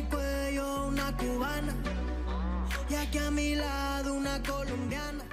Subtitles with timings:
[0.00, 1.74] Mi cuello una cubana
[2.88, 5.29] y aquí a mi lado una colombiana.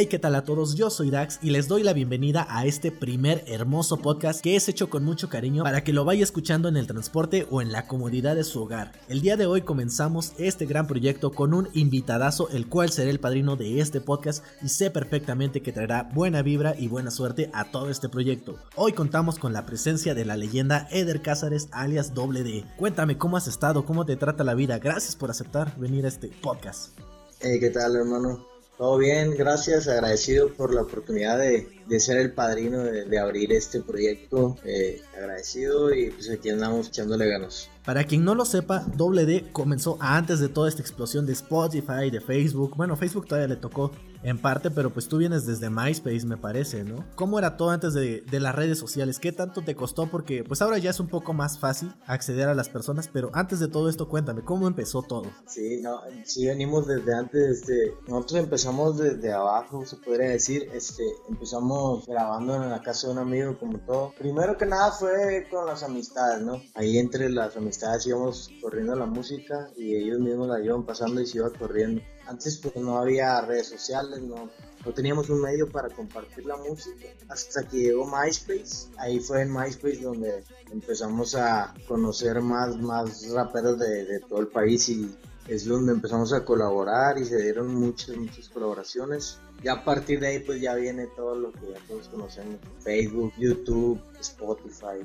[0.00, 0.76] Hey, ¿qué tal a todos?
[0.76, 4.66] Yo soy Dax y les doy la bienvenida a este primer hermoso podcast que es
[4.66, 7.86] hecho con mucho cariño para que lo vaya escuchando en el transporte o en la
[7.86, 8.92] comodidad de su hogar.
[9.10, 13.20] El día de hoy comenzamos este gran proyecto con un invitadazo, el cual será el
[13.20, 17.70] padrino de este podcast y sé perfectamente que traerá buena vibra y buena suerte a
[17.70, 18.56] todo este proyecto.
[18.76, 22.64] Hoy contamos con la presencia de la leyenda Eder Cázares alias Doble D.
[22.78, 24.78] Cuéntame cómo has estado, cómo te trata la vida.
[24.78, 26.98] Gracias por aceptar venir a este podcast.
[27.40, 28.49] Hey, ¿qué tal, hermano?
[28.80, 33.82] Todo bien, gracias, agradecido por la oportunidad de, de ser el padrino de, abrir este
[33.82, 37.68] proyecto, eh, agradecido y pues aquí andamos echándole ganas.
[37.84, 42.08] Para quien no lo sepa, Doble D comenzó antes de toda esta explosión de Spotify,
[42.10, 42.74] de Facebook.
[42.74, 43.92] Bueno, Facebook todavía le tocó
[44.22, 47.04] en parte, pero pues tú vienes desde MySpace, me parece, ¿no?
[47.14, 49.18] ¿Cómo era todo antes de, las redes sociales?
[49.18, 50.06] ¿Qué tanto te costó?
[50.06, 53.60] Porque pues ahora ya es un poco más fácil acceder a las personas, pero antes
[53.60, 55.30] de todo esto, cuéntame, ¿cómo empezó todo?
[55.46, 61.04] Sí, no, sí venimos desde antes, este, nosotros empezamos desde abajo, se podría decir, este,
[61.28, 64.12] empezamos grabando en la casa de un amigo, como todo.
[64.18, 66.62] Primero que nada fue con las amistades, ¿no?
[66.74, 71.26] Ahí entre las amistades íbamos corriendo la música y ellos mismos la iban pasando y
[71.26, 74.48] se iba corriendo antes pues no había redes sociales, no,
[74.84, 78.88] no teníamos un medio para compartir la música hasta que llegó MySpace.
[78.98, 84.46] Ahí fue en MySpace donde empezamos a conocer más, más raperos de, de todo el
[84.46, 85.12] país y
[85.48, 89.40] es donde empezamos a colaborar y se dieron muchas, muchas colaboraciones.
[89.62, 93.32] Y a partir de ahí pues ya viene todo lo que ya todos conocemos, Facebook,
[93.38, 95.04] YouTube, Spotify,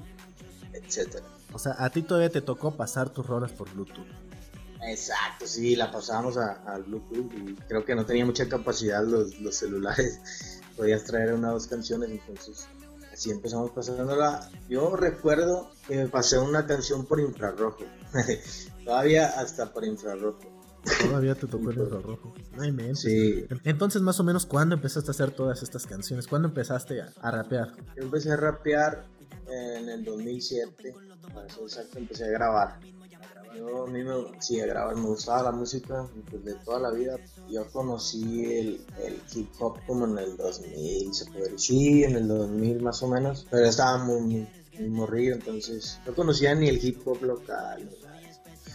[0.73, 1.23] etc.
[1.53, 4.05] O sea, a ti todavía te tocó pasar tus rolas por Bluetooth.
[4.87, 9.55] Exacto, sí, la pasábamos al Bluetooth y creo que no tenía mucha capacidad los, los
[9.55, 10.61] celulares.
[10.77, 12.67] Podías traer una o dos canciones, entonces
[13.11, 14.49] así empezamos pasándola.
[14.69, 17.85] Yo recuerdo que me pasé una canción por infrarrojo.
[18.85, 20.39] Todavía hasta por infrarrojo.
[21.01, 22.33] Todavía te tocó el infrarrojo.
[22.59, 22.95] Ay.
[22.95, 23.47] Sí.
[23.63, 26.27] Entonces, más o menos, ¿cuándo empezaste a hacer todas estas canciones?
[26.27, 27.73] ¿Cuándo empezaste a, a rapear?
[27.95, 29.05] Yo empecé a rapear
[29.47, 30.93] en el 2007.
[31.33, 32.79] Para eso exacto, empecé a grabar.
[33.55, 36.91] Yo a mí me, sí, a grabar, me gustaba la música pues, de toda la
[36.91, 37.17] vida.
[37.49, 42.15] Yo conocí el, el, hip hop como en el 2000, se puede decir, sí, en
[42.15, 44.47] el 2000 más o menos, pero estaba muy, muy,
[44.79, 47.89] muy morrido, entonces no conocía ni el hip hop local.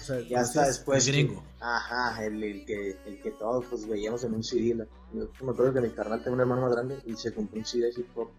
[0.01, 1.07] O sea, y hasta después.
[1.09, 1.43] El gringo.
[1.43, 4.75] Que, ajá, el, el, que, el que todos pues, veíamos en un CD.
[4.75, 7.59] La, yo me acuerdo que mi carnal tenía un hermano más grande y se compró
[7.59, 8.31] un CD de hip hop.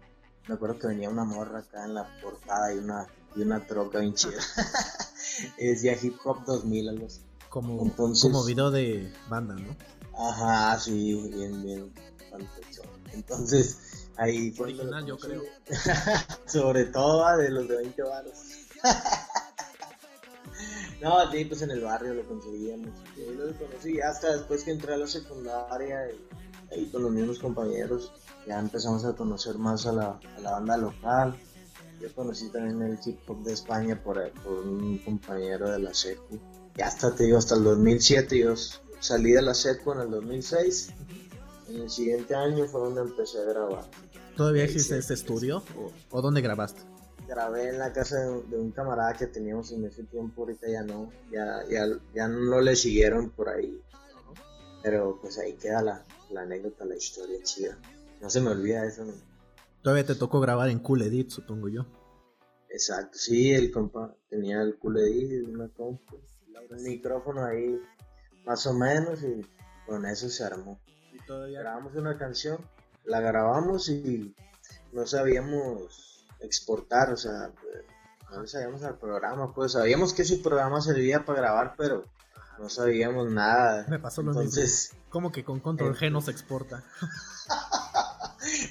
[0.48, 4.00] Me acuerdo que venía una morra acá en la portada y una, y una troca
[4.00, 4.32] bien chida.
[5.58, 7.20] decía Hip Hop 2000, algo así.
[7.48, 9.76] Como, Entonces, como video de banda, ¿no?
[10.16, 11.92] Ajá, sí, bien, bien.
[13.12, 14.68] Entonces, ahí fue.
[14.68, 15.42] Original, yo creo.
[16.46, 18.34] Sobre todo de los de 20 baros.
[21.02, 22.90] no, sí, pues en el barrio lo conseguíamos.
[23.16, 27.38] Yo lo conocí hasta después que entré a la secundaria, y ahí con los mismos
[27.38, 28.12] compañeros,
[28.46, 31.38] ya empezamos a conocer más a la, a la banda local.
[32.02, 36.40] Yo conocí también el hip hop de España por, por un compañero de la SECU.
[36.76, 38.54] Y hasta te digo, hasta el 2007 yo
[38.98, 40.94] salí de la SECU en el 2006.
[41.68, 43.84] En el siguiente año fue donde empecé a grabar.
[44.36, 45.62] ¿Todavía existe este estudio?
[45.78, 46.82] ¿O, ¿O, dónde grabaste?
[47.28, 50.82] Grabé en la casa de, de, un camarada que teníamos en ese tiempo, ahorita ya
[50.82, 53.80] no, ya, ya, ya no le siguieron por ahí.
[54.82, 57.78] Pero pues ahí queda la, la anécdota, la historia chida.
[58.20, 59.04] No se me olvida eso.
[59.04, 59.12] ¿no?
[59.82, 61.86] Todavía te tocó grabar en Cool Edit, supongo yo.
[62.68, 66.16] Exacto, sí, el compa tenía el Cool Edit, una compu,
[66.70, 67.78] un micrófono ahí,
[68.46, 69.44] más o menos, y
[69.86, 70.80] con eso se armó.
[71.12, 71.60] ¿Y todavía?
[71.60, 72.58] Grabamos una canción,
[73.04, 74.34] la grabamos y
[74.92, 77.52] no sabíamos exportar, o sea,
[78.30, 82.04] no sabíamos al programa, pues sabíamos que ese programa servía para grabar, pero
[82.58, 83.86] no sabíamos nada.
[83.88, 85.10] Me pasó lo Entonces, mismo.
[85.10, 86.84] ¿Cómo que con control G no se exporta?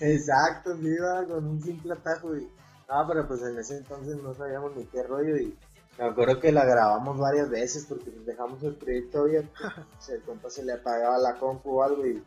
[0.01, 2.49] Exacto, me iba con un simple atajo y...
[2.87, 5.57] Ah, pero pues en ese entonces no sabíamos ni qué rollo y
[5.97, 9.51] me acuerdo que la grabamos varias veces porque dejamos el proyecto abierto.
[10.09, 12.23] el compa se le apagaba la compu o algo y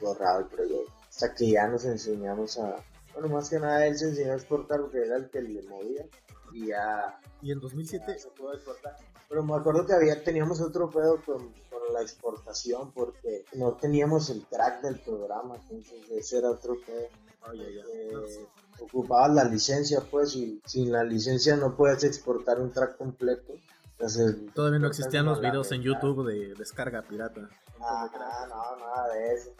[0.00, 0.92] borraba el proyecto.
[1.08, 2.76] Hasta que ya nos enseñamos a...
[3.12, 6.06] Bueno, más que nada él se enseñó a exportar porque era el que le movía
[6.52, 7.20] y ya...
[7.42, 8.18] ¿Y en 2007?
[8.18, 8.96] se pudo exportar.
[9.28, 11.52] Pero me acuerdo que había, teníamos otro pedo con,
[11.84, 17.08] con, la exportación porque no teníamos el crack del programa, entonces ese era otro pedo.
[17.48, 17.84] Oh, yeah, yeah.
[17.92, 18.46] Eh,
[18.80, 23.54] ocupabas la licencia pues y sin la licencia no puedes exportar un track completo.
[23.92, 27.48] Entonces, Todavía no existían los videos en YouTube de descarga pirata.
[27.80, 28.08] Ah,
[28.48, 29.50] no, nada de eso.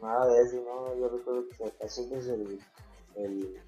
[0.00, 0.98] Nada de eso, no.
[0.98, 2.60] Yo recuerdo que acaso pues el,
[3.16, 3.60] el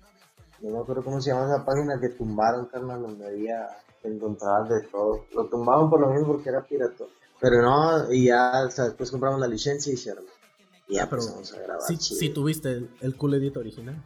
[0.60, 3.68] no me acuerdo cómo se llama esa página que tumbaron, carnal, donde había
[4.02, 5.24] encontrabas de todo.
[5.32, 7.04] Lo tumbaban por lo mismo porque era pirata.
[7.40, 10.24] Pero no, y ya, o sea, después compramos la licencia y hicieron.
[10.88, 11.82] Y ya pero empezamos a grabar.
[11.98, 14.02] Sí, tuviste el, el Cool Edit original.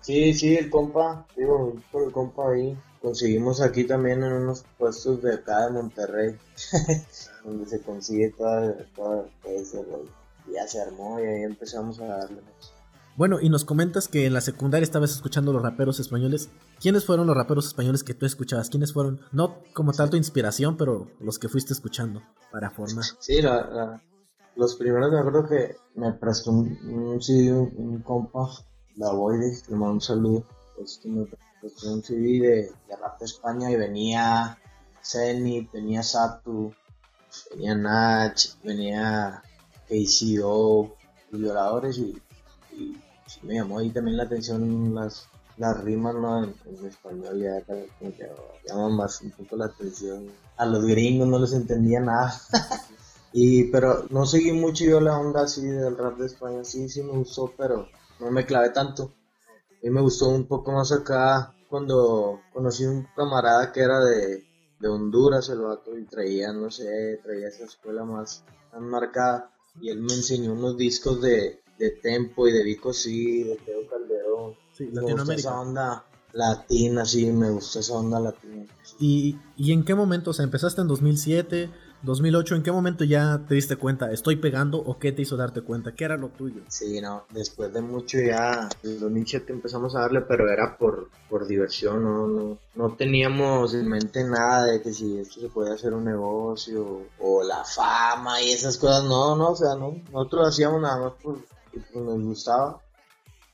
[0.00, 2.78] Sí, sí, el compa, digo, por el compa ahí.
[3.02, 6.36] Conseguimos aquí también en unos puestos de acá de Monterrey,
[7.44, 9.84] donde se consigue toda, toda, todo ese
[10.52, 12.40] ya se armó y ahí empezamos a darle.
[13.16, 16.48] Bueno, y nos comentas que en la secundaria estabas escuchando los raperos españoles.
[16.80, 18.70] ¿Quiénes fueron los raperos españoles que tú escuchabas?
[18.70, 19.20] ¿Quiénes fueron?
[19.32, 22.22] No como tal tu inspiración, pero los que fuiste escuchando
[22.52, 23.04] para formar.
[23.18, 24.00] Sí, la,
[24.54, 28.48] los primeros me acuerdo que me prestó un, un CD, un, compa,
[28.96, 30.46] la Boide, le mando un saludo.
[30.80, 31.26] Este, me
[31.60, 32.72] prestó un CD de, de
[33.18, 34.56] de España y venía
[35.02, 36.72] Zenith, venía Satu,
[37.50, 39.42] venía Nach, venía
[39.88, 40.96] KCO,
[41.30, 42.22] los violadores y,
[42.72, 42.96] y
[43.42, 45.28] me llamó ahí también la atención las,
[45.58, 46.44] las rimas ¿no?
[46.44, 46.54] en,
[46.86, 48.30] español ya como que
[48.66, 50.26] llaman más un poco la atención.
[50.56, 52.32] A los gringos no les entendía nada.
[53.30, 57.02] Y, pero no seguí mucho yo la onda así del rap de España, sí, sí
[57.02, 57.86] me gustó, pero
[58.20, 59.12] no me clavé tanto.
[59.70, 64.44] A mí me gustó un poco más acá cuando conocí un camarada que era de,
[64.80, 69.52] de Honduras, el vato, y traía, no sé, traía esa escuela más, más marcada.
[69.80, 73.86] Y él me enseñó unos discos de, de Tempo y de Vico sí, de Teo
[73.88, 74.07] Calderón.
[74.78, 75.60] Sí, Me gustó esa Latinoamérica.
[75.60, 78.64] onda latina, sí, me gustó esa onda latina.
[79.00, 80.30] ¿Y, ¿Y en qué momento?
[80.30, 81.70] O sea, empezaste en 2007,
[82.02, 82.54] 2008.
[82.54, 84.12] ¿En qué momento ya te diste cuenta?
[84.12, 85.92] ¿Estoy pegando o qué te hizo darte cuenta?
[85.92, 86.62] ¿Qué era lo tuyo?
[86.68, 91.46] Sí, no, después de mucho ya, en 2007 empezamos a darle, pero era por, por
[91.46, 95.92] diversión, no, no, no teníamos en mente nada de que si esto se podía hacer
[95.94, 100.80] un negocio o la fama y esas cosas, no, no, o sea, no, nosotros hacíamos
[100.82, 101.38] nada más por,
[101.72, 102.80] porque nos gustaba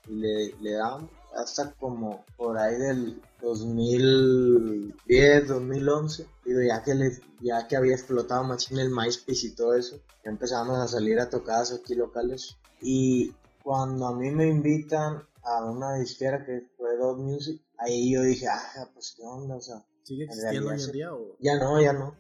[0.09, 7.11] y le, le dábamos hasta como por ahí del 2010, 2011, digo, ya que, le,
[7.41, 11.19] ya que había explotado más en el MySpace y todo eso, ya empezamos a salir
[11.19, 16.97] a tocadas aquí locales y cuando a mí me invitan a una disquera que fue
[16.97, 20.83] Dot Music, ahí yo dije, ah, pues qué onda, o sea, ¿Sigue En existiendo hoy
[20.83, 21.37] en día o...?
[21.41, 22.15] ya no, ya no.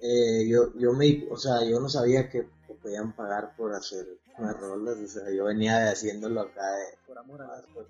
[0.00, 2.46] Eh, yo, yo me, o sea, yo no sabía que
[2.82, 4.06] podían pagar por hacer
[4.38, 7.86] unas rolas, o sea, yo venía haciéndolo acá de, Por amor a por,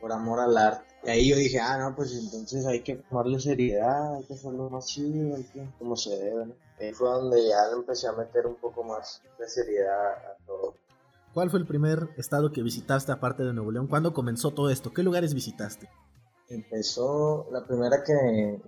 [0.00, 0.84] por amor al arte.
[1.04, 4.70] Y ahí yo dije, ah, no, pues entonces hay que tomarle seriedad, hay que hacerlo
[4.70, 6.54] más chido, hay que, como se debe, ¿no?
[6.80, 10.74] Ahí fue donde ya le empecé a meter un poco más de seriedad a todo.
[11.32, 13.86] ¿Cuál fue el primer estado que visitaste aparte de Nuevo León?
[13.86, 14.92] ¿Cuándo comenzó todo esto?
[14.92, 15.88] ¿Qué lugares visitaste?
[16.48, 18.60] Empezó, la primera que,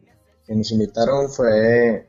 [0.47, 2.09] que nos invitaron fue,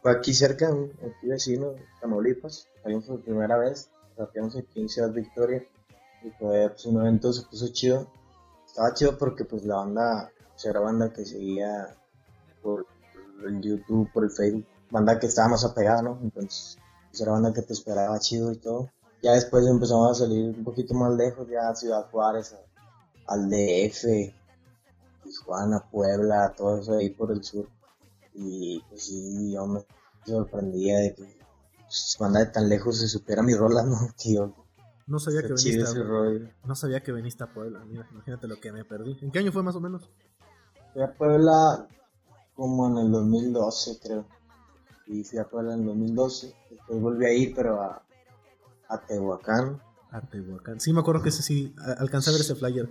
[0.00, 2.68] fue aquí cerca, aquí vecino, Tamaulipas.
[2.84, 5.64] Ahí fue la primera vez, aquí en Ciudad Victoria.
[6.22, 8.06] Y fue pues, un evento, se puso chido.
[8.66, 11.96] Estaba chido porque pues la banda, pues, era banda que seguía
[12.62, 12.86] por
[13.44, 16.18] el YouTube, por el Facebook, banda que estaba más apegada, ¿no?
[16.22, 16.78] Entonces,
[17.10, 18.88] pues, era banda que te esperaba chido y todo.
[19.22, 22.56] Ya después empezamos a salir un poquito más lejos, ya a Ciudad Juárez,
[23.26, 24.34] al DF,
[25.22, 27.68] Tijuana, Puebla, todo eso ahí por el sur.
[28.34, 29.84] Y pues sí, yo me
[30.24, 31.41] sorprendía de que
[31.92, 34.08] pues, banda de tan lejos se supiera mi rola, ¿no?
[34.24, 34.54] Yo,
[35.06, 36.02] No sabía que está veniste a...
[36.04, 36.48] rollo.
[36.64, 37.84] No sabía que veniste a Puebla.
[37.84, 39.18] Mira, imagínate lo que me perdí.
[39.20, 40.08] ¿En qué año fue más o menos?
[40.94, 41.86] Fui a Puebla
[42.54, 44.26] como en el 2012, creo.
[45.06, 46.54] Y fui a Puebla en el 2012.
[46.70, 48.02] Después volví a ir, pero a,
[48.88, 49.82] a Tehuacán.
[50.10, 50.80] A Tehuacán.
[50.80, 52.88] Sí, me acuerdo que ese sí, alcancé a ver ese flyer.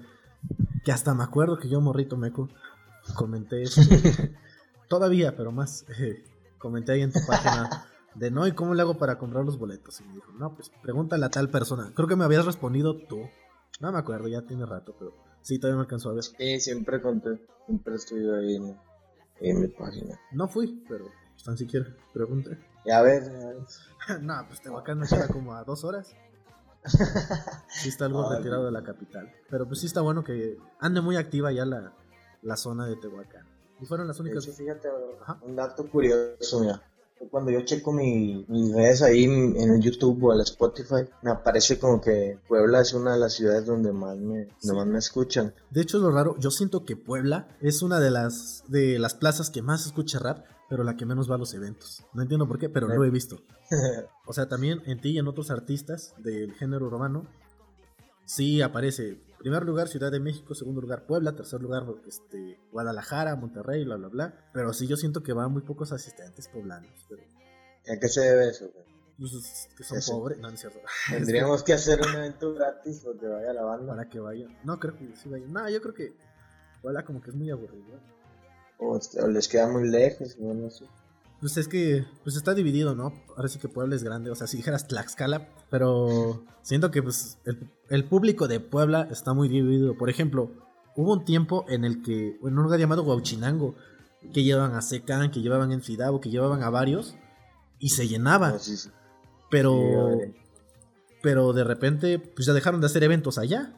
[0.84, 2.50] Que hasta me acuerdo que yo, morrito meco,
[3.15, 3.81] comenté eso.
[4.89, 5.86] Todavía, pero más.
[6.00, 6.24] eh,
[6.58, 10.01] comenté ahí en tu página de no, ¿y cómo le hago para comprar los boletos?
[10.01, 11.91] Y me dijo, no, pues pregúntale a tal persona.
[11.96, 13.22] Creo que me habías respondido tú.
[13.80, 16.24] No me acuerdo, ya tiene rato, pero sí, todavía me alcanzó a ver.
[16.24, 18.77] Sí, siempre conté, siempre estuve ahí en,
[19.39, 20.20] en mi página.
[20.34, 22.60] No fui, pero pues, tan siquiera pregunté.
[22.86, 23.80] Ya ves, ya ves.
[24.22, 26.13] no, pues Tehuacán queda como a dos horas.
[27.70, 29.32] Sí está algo retirado de la capital.
[29.50, 31.94] Pero pues sí está bueno que ande muy activa ya la,
[32.41, 33.48] la zona de Tehuacán.
[33.80, 34.46] Y fueron las De únicas...
[34.46, 34.89] hecho, fíjate,
[35.22, 35.39] Ajá.
[35.44, 36.82] un dato curioso, mira.
[37.29, 41.77] Cuando yo checo mi- mis redes ahí en el YouTube o el Spotify, me aparece
[41.79, 45.53] como que Puebla es una de las ciudades donde más me, donde más me escuchan.
[45.69, 49.49] De hecho, lo raro, yo siento que Puebla es una de las, de las plazas
[49.49, 52.03] que más escucha rap, pero la que menos va a los eventos.
[52.13, 53.37] No entiendo por qué, pero lo he visto.
[54.25, 57.27] O sea, también en ti y en otros artistas del género urbano,
[58.25, 63.83] sí aparece, primer lugar Ciudad de México, segundo lugar Puebla, tercer lugar este, Guadalajara, Monterrey,
[63.83, 64.50] bla, bla, bla.
[64.53, 66.91] Pero sí yo siento que van muy pocos asistentes poblanos.
[67.10, 67.24] Pero,
[67.91, 68.69] ¿A qué se debe eso?
[68.71, 68.86] güey?
[69.17, 70.12] pues, es que son Eso.
[70.13, 70.79] pobres, no, no es cierto.
[71.10, 73.95] Tendríamos que hacer un evento gratis porque vaya la banda.
[73.95, 74.57] Para que vayan.
[74.63, 75.51] No, creo que sí vayan.
[75.51, 76.13] No, yo creo que
[76.81, 78.00] Puebla como que es muy aburrido.
[78.77, 80.86] o, o les queda muy lejos, no sé.
[81.41, 83.13] Pues es que pues está dividido, ¿no?
[83.36, 87.39] Ahora sí que Puebla es grande, o sea, si dijeras Tlaxcala, pero siento que pues
[87.45, 89.98] el, el público de Puebla está muy dividido.
[89.98, 90.51] Por ejemplo,
[90.95, 93.75] hubo un tiempo en el que, en un lugar llamado Huauchinango,
[94.33, 97.15] que llevaban a Secan, que llevaban en Fidabo, que llevaban a varios,
[97.79, 98.60] y se llenaba.
[98.60, 98.89] Sí, sí.
[99.50, 100.33] Pero, Sí,
[101.21, 103.74] pero de repente, pues ya dejaron de hacer eventos allá.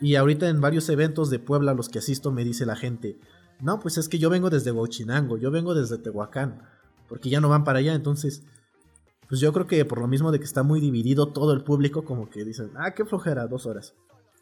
[0.00, 3.18] Y ahorita en varios eventos de Puebla a los que asisto me dice la gente,
[3.60, 6.62] no, pues es que yo vengo desde Huachinango, yo vengo desde Tehuacán,
[7.08, 8.42] porque ya no van para allá, entonces,
[9.28, 12.04] pues yo creo que por lo mismo de que está muy dividido todo el público,
[12.04, 13.94] como que dicen, ah, qué flojera, dos horas.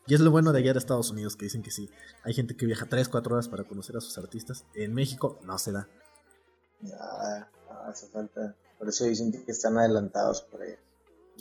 [0.07, 1.89] Y es lo bueno de allá de Estados Unidos, que dicen que sí,
[2.25, 4.65] hay gente que viaja 3, 4 horas para conocer a sus artistas.
[4.75, 5.89] En México no se da.
[6.99, 7.49] Ah,
[7.87, 8.57] hace falta.
[8.79, 10.75] Por eso dicen que están adelantados por ahí.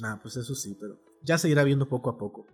[0.03, 2.45] Ah, pues eso sí, pero ya se irá viendo poco a poco.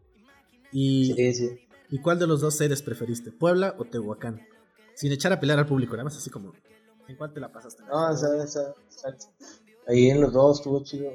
[0.71, 1.67] Y, Sí, sí.
[1.89, 4.41] ¿Y cuál de los dos sedes preferiste, Puebla o Tehuacán?
[4.93, 6.53] Sin echar a pelear al público, nada más así como,
[7.07, 7.83] ¿en cuál te la pasaste?
[7.83, 9.27] No, exacto.
[9.87, 11.11] Ahí en los dos estuvo chido.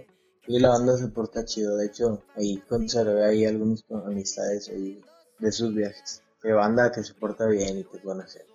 [0.47, 1.77] Y la banda se porta chido.
[1.77, 5.01] De hecho, ahí conservé ahí algunas amistades ahí
[5.39, 6.23] de sus viajes.
[6.43, 8.49] De banda que se porta bien y que es buena gente.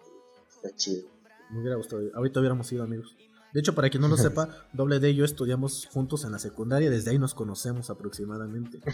[0.50, 1.08] Está chido.
[1.50, 2.02] Me hubiera gustado.
[2.14, 3.16] Ahorita hubiéramos sido amigos.
[3.54, 6.40] De hecho, para quien no lo sepa, Doble D y yo estudiamos juntos en la
[6.40, 6.90] secundaria.
[6.90, 8.82] Desde ahí nos conocemos aproximadamente.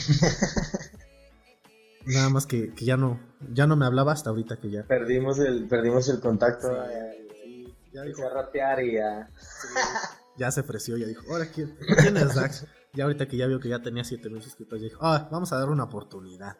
[2.05, 3.17] Nada más que, que ya no
[3.53, 4.83] ya no me hablaba hasta ahorita que ya.
[4.83, 6.67] Perdimos el, perdimos el contacto.
[6.67, 7.22] Sí,
[7.93, 9.29] ya a rapear y ya.
[10.37, 12.65] Ya se ofreció, ya dijo, ahora quién, ¿quién es Dax?
[12.93, 15.57] Ya ahorita que ya vio que ya tenía 7000 suscriptores, ya dijo, ah, vamos a
[15.59, 16.57] dar una oportunidad.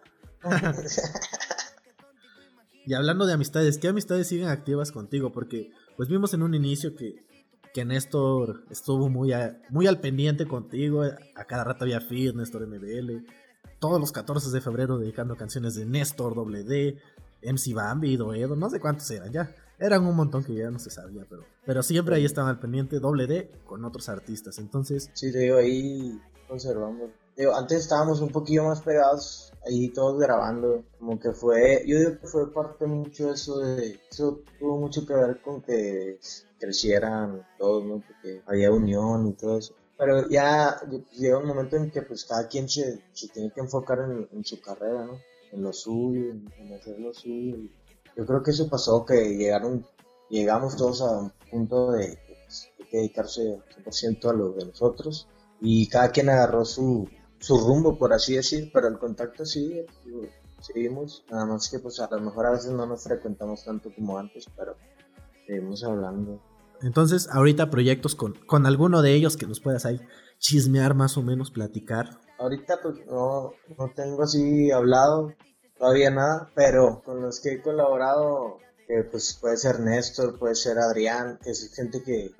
[2.85, 5.31] Y hablando de amistades, ¿qué amistades siguen activas contigo?
[5.31, 7.25] Porque pues vimos en un inicio que,
[7.73, 12.67] que Néstor estuvo muy, a- muy al pendiente contigo, a cada rato había feed, Néstor
[12.67, 13.25] MBL,
[13.79, 16.99] todos los 14 de febrero dedicando canciones de Néstor, Doble D,
[17.41, 19.55] MC Bambi, Doedo, no sé cuántos eran ya.
[19.80, 23.00] Eran un montón que ya no se sabía, pero, pero siempre ahí estaban al pendiente
[23.00, 24.58] Doble D con otros artistas.
[24.60, 27.10] Entonces, Sí, te digo, ahí conservamos.
[27.36, 30.84] Digo, antes estábamos un poquillo más pegados, ahí todos grabando.
[31.00, 35.13] Como que fue, yo digo que fue parte mucho eso de, eso tuvo mucho que
[35.13, 36.20] ver con que
[36.60, 38.01] crecieran todos, ¿no?
[38.06, 39.74] Porque había unión y todo eso.
[39.98, 40.80] Pero ya
[41.18, 44.46] llega un momento en que pues cada quien se, se tiene que enfocar en, en
[44.46, 45.20] su carrera, ¿no?
[45.51, 47.58] En lo suyo, en, en hacer lo suyo.
[47.58, 47.72] Y
[48.15, 49.86] Yo creo que eso pasó, que llegaron,
[50.29, 52.17] llegamos todos a un punto de,
[52.89, 55.27] que dedicarse 100% a lo de nosotros
[55.60, 60.22] y cada quien agarró su, su rumbo, por así decir, pero el contacto sigue, digo,
[60.62, 64.17] seguimos, nada más que pues a lo mejor a veces no nos frecuentamos tanto como
[64.17, 64.75] antes, pero
[65.48, 66.39] seguimos hablando.
[66.82, 70.00] entonces ahorita proyectos con, con alguno de ellos que nos puedas ahí
[70.39, 72.20] chismear más o menos, platicar.
[72.38, 75.34] Ahorita pues no, no tengo así hablado,
[75.83, 80.79] todavía nada, pero con los que he colaborado, que pues puede ser Néstor, puede ser
[80.79, 82.33] Adrián, que es gente que,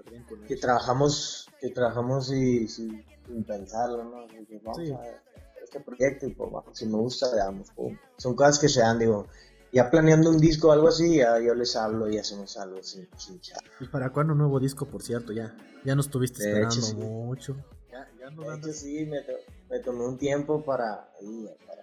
[0.48, 4.22] que trabajamos, que trabajamos y, sin, sin pensarlo, ¿no?
[4.24, 4.92] Así que vamos Sí.
[4.94, 5.22] a hacer
[5.62, 7.98] este proyecto y pues vamos, si me gusta, damos, pum.
[8.18, 9.28] Son cosas que se dan, digo,
[9.74, 13.10] ya planeando un disco o algo así, ya yo les hablo y hacemos algo sin,
[13.18, 13.62] sin chat.
[13.82, 15.34] ¿Y para cuándo un nuevo disco, por cierto?
[15.34, 16.96] Ya, ya no estuviste De esperando hecho, sí.
[16.96, 17.58] mucho.
[17.92, 19.34] Ya, ya no De hecho, sí, me, to-
[19.70, 21.83] me tomé un tiempo para, ahí, para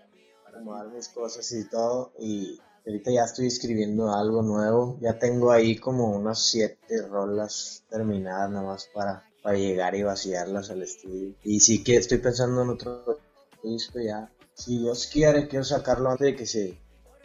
[0.51, 2.13] acomodar mis cosas y todo.
[2.19, 4.99] Y ahorita ya estoy escribiendo algo nuevo.
[5.01, 10.71] Ya tengo ahí como unas siete rolas terminadas nada más para, para llegar y vaciarlas
[10.71, 11.35] al estudio.
[11.45, 13.19] Y sí que estoy pensando en otro
[13.63, 14.31] disco ya.
[14.55, 16.79] Si Dios quiere, quiero sacarlo antes de que se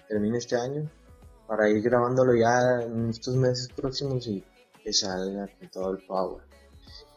[0.08, 0.90] termine este año.
[1.48, 4.44] Para ir grabándolo ya en estos meses próximos y
[4.84, 6.42] que salga con todo el power.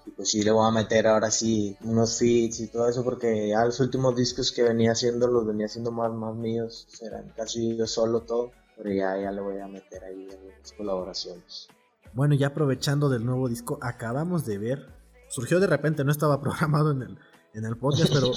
[0.09, 3.49] Y pues sí le voy a meter ahora sí unos feats y todo eso porque
[3.49, 7.77] ya los últimos discos que venía haciendo los venía haciendo más, más míos, eran casi
[7.77, 11.69] yo solo todo, pero ya, ya le voy a meter ahí algunas colaboraciones.
[12.15, 14.89] Bueno, ya aprovechando del nuevo disco, acabamos de ver.
[15.29, 17.19] Surgió de repente, no estaba programado en el,
[17.53, 18.33] en el podcast, pero.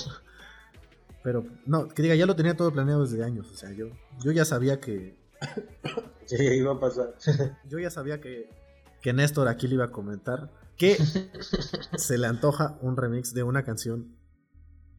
[1.24, 3.50] pero, no, que diga, ya lo tenía todo planeado desde años.
[3.50, 3.88] O sea, yo,
[4.22, 5.18] yo ya sabía que.
[6.25, 7.16] Sí, iba a pasar.
[7.70, 8.50] Yo ya sabía que,
[9.01, 10.96] que Néstor aquí le iba a comentar que
[11.98, 14.18] se le antoja un remix de una canción.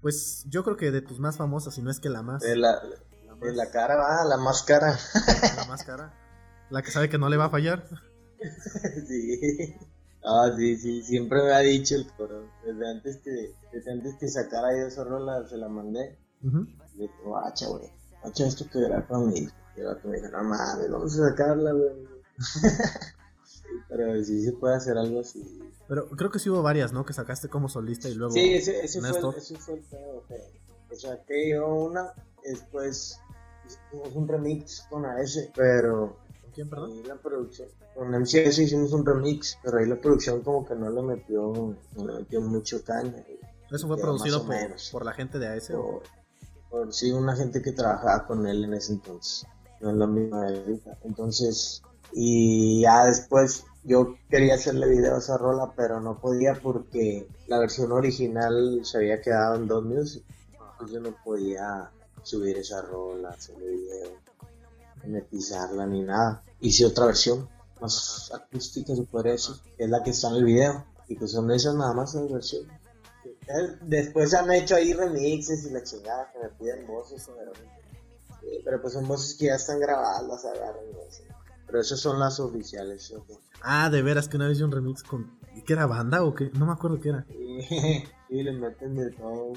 [0.00, 2.42] Pues yo creo que de tus más famosas, si no es que la más.
[2.42, 4.98] De la, la, de más la cara, va, la máscara.
[5.56, 6.12] la más cara.
[6.70, 7.86] La que sabe que no le va a fallar.
[9.08, 9.76] sí.
[10.24, 12.48] Ah, sí, sí, siempre me ha dicho el coro.
[12.64, 16.18] Desde antes que, desde antes que sacara yo esa rola, se la mandé.
[16.42, 16.60] Ujú.
[16.94, 19.48] Y le digo, guacha, güey, guacha, esto que era para mí.
[19.76, 22.08] Y el me dijo, no mames, vamos a sacarla, güey.
[23.88, 25.60] Pero sí se puede hacer algo así.
[25.88, 27.04] Pero creo que sí hubo varias, ¿no?
[27.04, 28.32] Que sacaste como solista y luego.
[28.32, 30.24] Sí, ese, fue, ese fue el pedo,
[30.90, 32.12] o sea, que yo una,
[32.44, 33.18] después
[33.66, 36.18] hicimos un remix con AS, pero
[36.54, 36.92] quién, perdón?
[36.92, 37.68] Ahí la producción.
[37.94, 42.06] Con MCS hicimos un remix, pero ahí la producción como que no le metió, no
[42.06, 43.24] le metió mucho caña.
[43.70, 44.56] Eso fue producido por,
[44.92, 45.68] por la gente de AS.
[45.68, 46.02] Por,
[46.70, 49.46] por sí, una gente que trabajaba con él en ese entonces.
[49.80, 50.98] No es la misma ahorita.
[51.04, 57.26] Entonces, y ya después yo quería hacerle video a esa rola, pero no podía porque
[57.48, 60.24] la versión original se había quedado en dos music.
[60.52, 61.90] Entonces yo no podía
[62.22, 64.10] subir esa rola, hacerle video,
[65.02, 66.42] monetizarla ni nada.
[66.60, 67.48] Hice otra versión,
[67.80, 69.34] más acústica se podría
[69.76, 70.84] que es la que está en el video.
[71.08, 72.80] Y pues son esas nada más las versiones.
[73.24, 77.52] Eh, Después han hecho ahí remixes y la chingada que me piden voces, pero,
[78.40, 80.84] sí, pero pues son voces que ya están grabadas, las agarran.
[81.72, 83.02] Pero esas son las oficiales.
[83.04, 83.14] ¿sí?
[83.62, 85.38] Ah, de veras que una vez hice un remix con.
[85.56, 86.50] ¿y ¿Qué era banda o qué?
[86.52, 87.26] No me acuerdo qué era.
[88.28, 89.52] Y le meten de todo.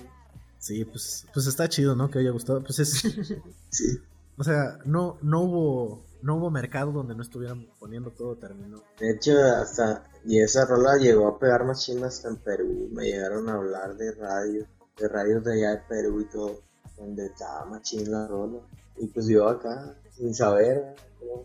[0.59, 2.09] Sí, pues, pues está chido, ¿no?
[2.09, 2.63] Que haya gustado.
[2.63, 3.03] Pues es.
[3.69, 3.99] Sí.
[4.37, 6.05] o sea, no, no hubo.
[6.21, 8.81] No hubo mercado donde no estuvieran poniendo todo terminó.
[8.97, 10.05] De hecho, hasta.
[10.25, 12.89] Y esa rola llegó a pegar más chinas hasta en Perú.
[12.93, 14.65] Me llegaron a hablar de radio,
[14.97, 16.61] de radios de allá de Perú y todo,
[16.97, 18.59] donde estaba más la rola.
[18.97, 21.43] Y pues yo acá, sin saber, ¿no?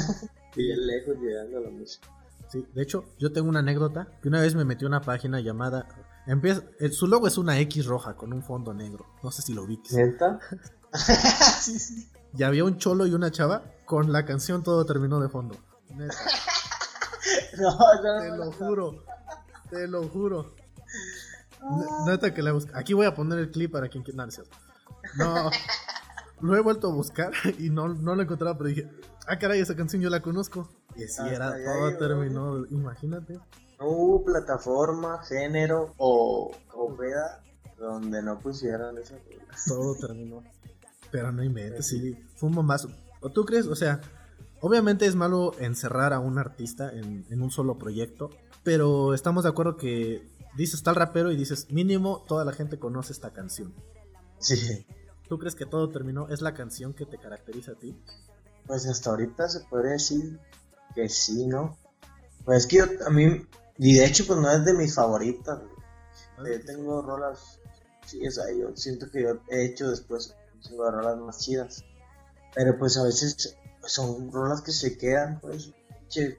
[0.56, 2.08] bien lejos llegando a la música.
[2.48, 5.40] Sí, de hecho, yo tengo una anécdota que una vez me metí a una página
[5.40, 5.86] llamada.
[6.26, 9.06] Empieza, eh, su logo es una X roja con un fondo negro.
[9.22, 9.92] No sé si lo ubiques.
[9.92, 10.40] ¿Neta?
[11.60, 12.10] sí, sí.
[12.36, 15.56] Y había un cholo y una chava con la canción Todo terminó de fondo.
[15.90, 16.14] Neta,
[17.58, 19.04] No, no, te no, lo juro.
[19.70, 20.54] Te lo juro.
[21.62, 22.72] Ne- Neta que la busqué.
[22.74, 24.26] Aquí voy a poner el clip para quien quiera.
[25.16, 25.50] No,
[26.40, 28.88] Lo he vuelto a buscar y no, no lo encontraba, pero dije,
[29.26, 30.68] ah, caray, esa canción yo la conozco.
[30.96, 31.98] Y Hasta era, todo llegó.
[31.98, 32.66] terminó.
[32.70, 33.34] Imagínate.
[33.78, 37.42] No hubo plataforma, género o, o veda
[37.78, 39.16] donde no pusieran esa.
[39.66, 40.42] Todo terminó.
[41.10, 42.16] Pero no inventes, sí.
[42.36, 42.70] Fue un.
[43.22, 43.66] ¿O tú crees?
[43.66, 44.00] O sea,
[44.60, 48.30] obviamente es malo encerrar a un artista en, en un solo proyecto.
[48.62, 53.12] Pero estamos de acuerdo que dices tal rapero y dices, mínimo toda la gente conoce
[53.12, 53.72] esta canción.
[54.38, 54.86] Sí.
[55.30, 56.28] ¿Tú crees que todo terminó?
[56.28, 57.96] ¿Es la canción que te caracteriza a ti?
[58.66, 60.40] Pues hasta ahorita se podría decir
[60.92, 61.78] que sí, ¿no?
[62.44, 63.46] Pues es que yo, a mí,
[63.78, 65.60] y de hecho, pues no es de mis favoritas.
[66.38, 67.60] Yo tengo rolas,
[68.06, 70.34] sí, o sea, yo siento que yo he hecho después
[70.68, 71.84] de rolas más chidas.
[72.52, 75.72] Pero pues a veces son rolas que se quedan, pues,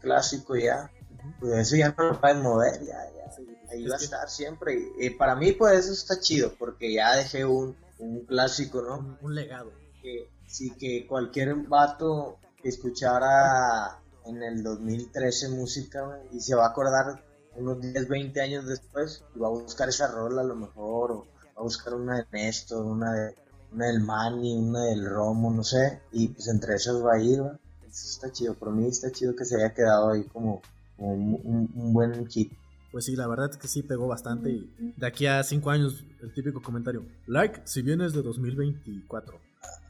[0.01, 0.91] clásico ya.
[1.39, 3.33] Pues eso ya no lo pueden mover, ya, ya.
[3.71, 4.73] Ahí va a estar siempre.
[4.99, 8.99] Y, y para mí, pues eso está chido, porque ya dejé un, un clásico, ¿no?
[8.99, 9.71] Un, un legado.
[10.01, 16.69] que sí que cualquier vato que escuchara en el 2013 música y se va a
[16.69, 17.23] acordar
[17.55, 21.27] unos 10, 20 años después y va a buscar esa rola a lo mejor o
[21.55, 23.35] va a buscar una de Néstor, una de
[23.71, 27.39] una del Manny, una del Romo, no sé, y pues entre esas va a ir.
[27.39, 30.61] Eso está chido, por mí está chido que se haya quedado ahí como,
[30.97, 32.51] como un, un- un buen hit.
[32.91, 34.49] Pues sí, la verdad es que sí pegó bastante.
[34.49, 39.39] Y de aquí a cinco años, el típico comentario: like si vienes de 2024.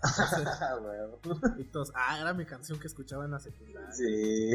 [0.82, 1.38] Güey.
[1.60, 3.92] Y todos, ah, era mi canción que escuchaba en la secundaria.
[3.92, 4.52] sí.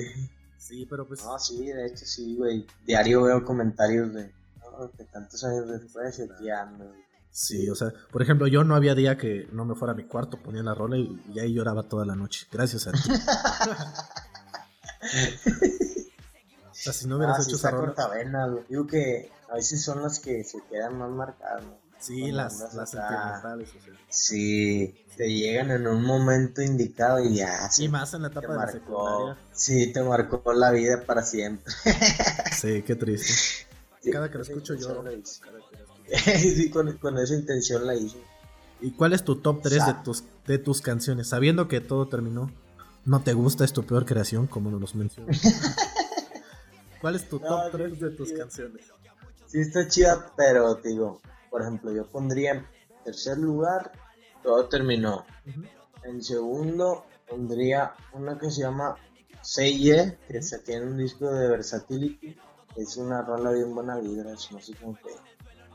[0.59, 1.23] Sí, pero pues.
[1.23, 2.67] No, sí, de hecho sí, güey.
[2.85, 6.93] Diario veo comentarios de, no, que tantos años después ya ando.
[7.31, 10.05] Sí, o sea, por ejemplo, yo no había día que no me fuera a mi
[10.05, 12.47] cuarto, ponía la rola y, y ahí lloraba toda la noche.
[12.51, 12.99] Gracias a ti.
[16.87, 18.49] sea, si no hubieras Ah, hecho sí, esa rola.
[18.49, 18.65] güey.
[18.69, 21.79] Digo que a veces son las que se quedan más marcadas, ¿no?
[21.99, 23.09] Sí, Cuando las, las acá.
[23.09, 23.95] sentimentales, o sea.
[24.11, 27.67] Sí, te llegan en un momento indicado y ya.
[27.69, 28.73] Y sí, más en la etapa de la marcó.
[28.79, 29.37] secundaria.
[29.53, 31.73] Sí, te marcó la vida para siempre.
[32.53, 33.33] Sí, qué triste.
[34.03, 35.41] Sí, Cada que lo escucho la hice.
[36.39, 38.19] sí, con, con esa intención la hice.
[38.81, 41.29] ¿Y cuál es tu top 3 de tus, de tus canciones?
[41.29, 42.51] Sabiendo que todo terminó,
[43.07, 43.65] ¿no te gusta?
[43.65, 44.47] ¿Es tu peor creación?
[44.47, 45.41] Como nos mencionas.
[47.01, 48.35] ¿Cuál es tu No, top sí, 3 de tus sí.
[48.37, 48.87] canciones?
[49.47, 52.67] Sí está chida, pero digo, por ejemplo, yo pondría en
[53.05, 53.93] tercer lugar,
[54.43, 55.25] todo terminó.
[56.03, 58.97] En segundo, pondría una que se llama
[59.57, 62.37] Yeah, que se tiene un disco de Versatility.
[62.77, 65.15] Es una rola bien buena vibra, es música que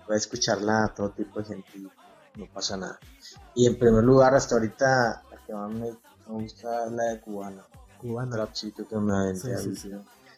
[0.05, 1.88] puede escucharla a todo tipo de gente y
[2.39, 2.99] no pasa nada.
[3.55, 7.65] Y en primer lugar, hasta ahorita, la que más me, gusta es la de Cubana.
[7.99, 8.36] Cubana.
[8.36, 9.75] Trapcito que me aventé Sí, sí, ahí.
[9.75, 9.91] sí.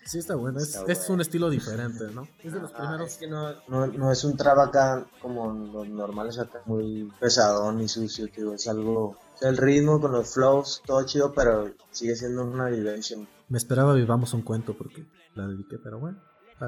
[0.05, 0.59] Sí, está bueno.
[0.59, 1.13] Es, Está es bueno.
[1.15, 2.27] un estilo diferente, ¿no?
[2.43, 3.07] Es de los Ah, primeros.
[3.11, 7.81] es que no, no, no es un trap acá como los normales acá, muy pesadón
[7.81, 8.53] y sucio, tío.
[8.53, 12.67] Es algo, o sea, el ritmo con los flows, todo chido, pero sigue siendo una
[12.67, 13.17] vivencia.
[13.49, 16.19] Me esperaba vivamos un cuento porque la dediqué, pero bueno,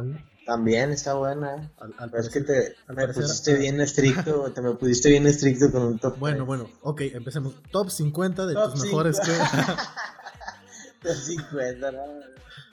[0.03, 0.25] bien.
[0.45, 1.69] También está buena, ¿eh?
[1.79, 5.09] Al, al Pero es que te al me parecer- pusiste bien estricto, te me pusiste
[5.09, 6.17] bien estricto con un top.
[6.19, 6.47] Bueno, tres.
[6.47, 7.53] bueno, ok, empecemos.
[7.71, 9.19] Top 50 de Top tus mejores.
[9.23, 9.37] cinco.
[11.25, 11.99] 50, ¿no?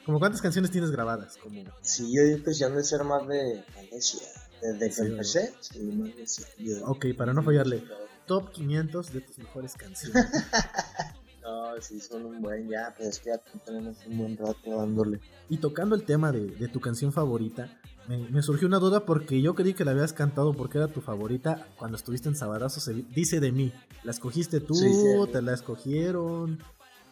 [0.05, 1.37] ¿Como cuántas canciones tienes grabadas?
[1.37, 1.62] Como...
[1.81, 3.65] Sí, yo de ser más de.
[4.01, 4.23] 100.
[4.62, 6.49] Desde que Sí, empecé, sí, más de 100.
[6.59, 7.85] Yo- Ok, para no fallarle.
[8.27, 10.25] Top 500 de tus mejores canciones.
[11.43, 15.21] No, sí, son un buen ya, pero es que ya tenemos un buen rato dándole.
[15.49, 19.43] Y tocando el tema de, de tu canción favorita, me, me surgió una duda porque
[19.43, 22.79] yo creí que la habías cantado porque era tu favorita cuando estuviste en Sabadazo.
[22.79, 23.73] Se dice de mí.
[24.05, 24.77] ¿La escogiste tú?
[24.77, 25.33] Sí, sí.
[25.33, 26.62] ¿Te la escogieron?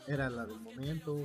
[0.07, 1.19] ¿Era la del momento?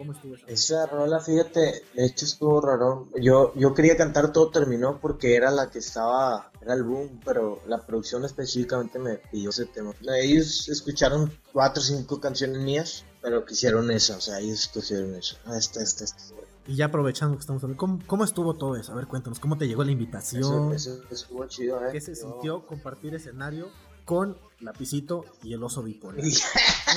[0.00, 0.46] ¿Cómo estuvo esa?
[0.46, 1.60] Esa rola, fíjate,
[1.94, 3.06] de hecho estuvo raro.
[3.20, 7.60] Yo, yo quería cantar Todo Terminó porque era la que estaba, era el boom, pero
[7.66, 9.92] la producción específicamente me pidió ese tema.
[10.18, 15.36] Ellos escucharon cuatro o cinco canciones mías, pero quisieron esa, o sea, ellos escogieron esa.
[15.44, 16.22] Ah, esta, esta, esta.
[16.66, 18.92] Y ya aprovechando que estamos hablando, ¿cómo, cómo estuvo todo eso?
[18.92, 20.72] A ver, cuéntanos, ¿cómo te llegó la Eso, invitación?
[20.72, 21.90] eso estuvo chido, ¿eh?
[21.92, 23.68] ¿Qué se Yo- sintió compartir escenario
[24.06, 26.24] con Lapicito y el oso bipolar?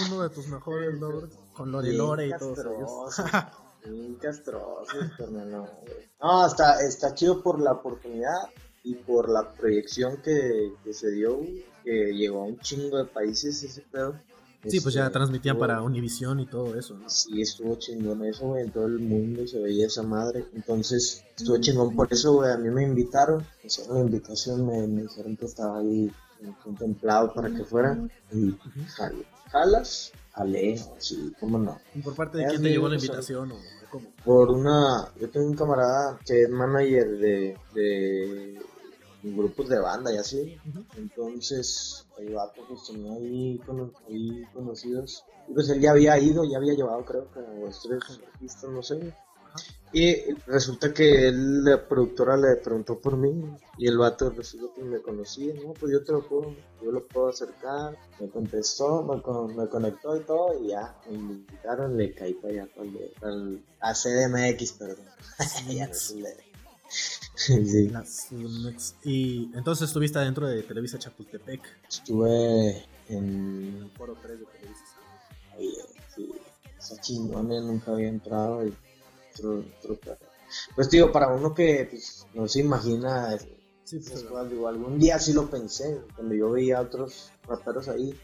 [0.07, 3.05] Uno de tus mejores logros con Lore Bien Lore y todos castroso.
[3.07, 3.15] ellos.
[3.85, 5.67] Bien castroso, hermano.
[6.21, 8.49] No, está, está chido por la oportunidad
[8.83, 11.39] y por la proyección que, que se dio,
[11.83, 14.15] que llegó a un chingo de países ese pedo.
[14.65, 17.09] Sí, pues ya Este, transmitían estuvo- para Univision y todo eso, ¿no?
[17.09, 20.45] Sí, estuvo chingón eso, güey, en todo el mundo se veía esa madre.
[20.53, 25.01] Entonces, estuvo chingón por eso, güey, a mí me invitaron, hicieron la invitación, me, me
[25.01, 26.09] dijeron que estaba ahí
[26.43, 27.97] eh, contemplado para que fuera.
[28.31, 28.57] Y
[28.89, 29.23] jalo.
[29.51, 30.11] ¿Jalas?
[30.33, 31.79] Jalé, sí, cómo no.
[31.93, 33.55] ¿Y por parte de quién te llegó la invitación o
[33.91, 34.07] cómo?
[34.25, 38.61] Por una, yo tengo un camarada que es manager de, de
[39.21, 40.57] grupos de banda y así.
[40.97, 45.23] Entonces, el vato pues tenía ahí, cono- ahí conocidos.
[45.47, 48.01] Y pues él ya había ido, ya había llevado creo que a los tres
[48.33, 49.13] artistas, no sé.
[49.95, 53.43] Y resulta que él, la productora le preguntó por mí
[53.77, 57.05] y el vato resulta que me conocía, no, pues yo te lo puedo, yo lo
[57.07, 62.11] puedo acercar, me contestó, me, con- me conectó y todo y ya, me invitaron, le
[62.15, 65.05] caí para allá, para el, el- a CDMX, perdón.
[65.69, 65.99] ya no el
[68.07, 68.95] sí.
[69.03, 71.61] Y entonces estuviste adentro de Televisa Chapultepec.
[71.87, 74.83] Estuve en Foro 3 de Televisa.
[75.53, 75.73] Ahí,
[76.15, 76.31] sí,
[76.77, 78.73] esa chingona nunca había entrado y
[80.75, 83.37] Pues digo, para uno que pues, no se imagina
[83.83, 87.89] Sí, esas cosas, digo, algún día sí lo pensé, cuando yo veía a otros raperos
[87.89, 88.17] ahí,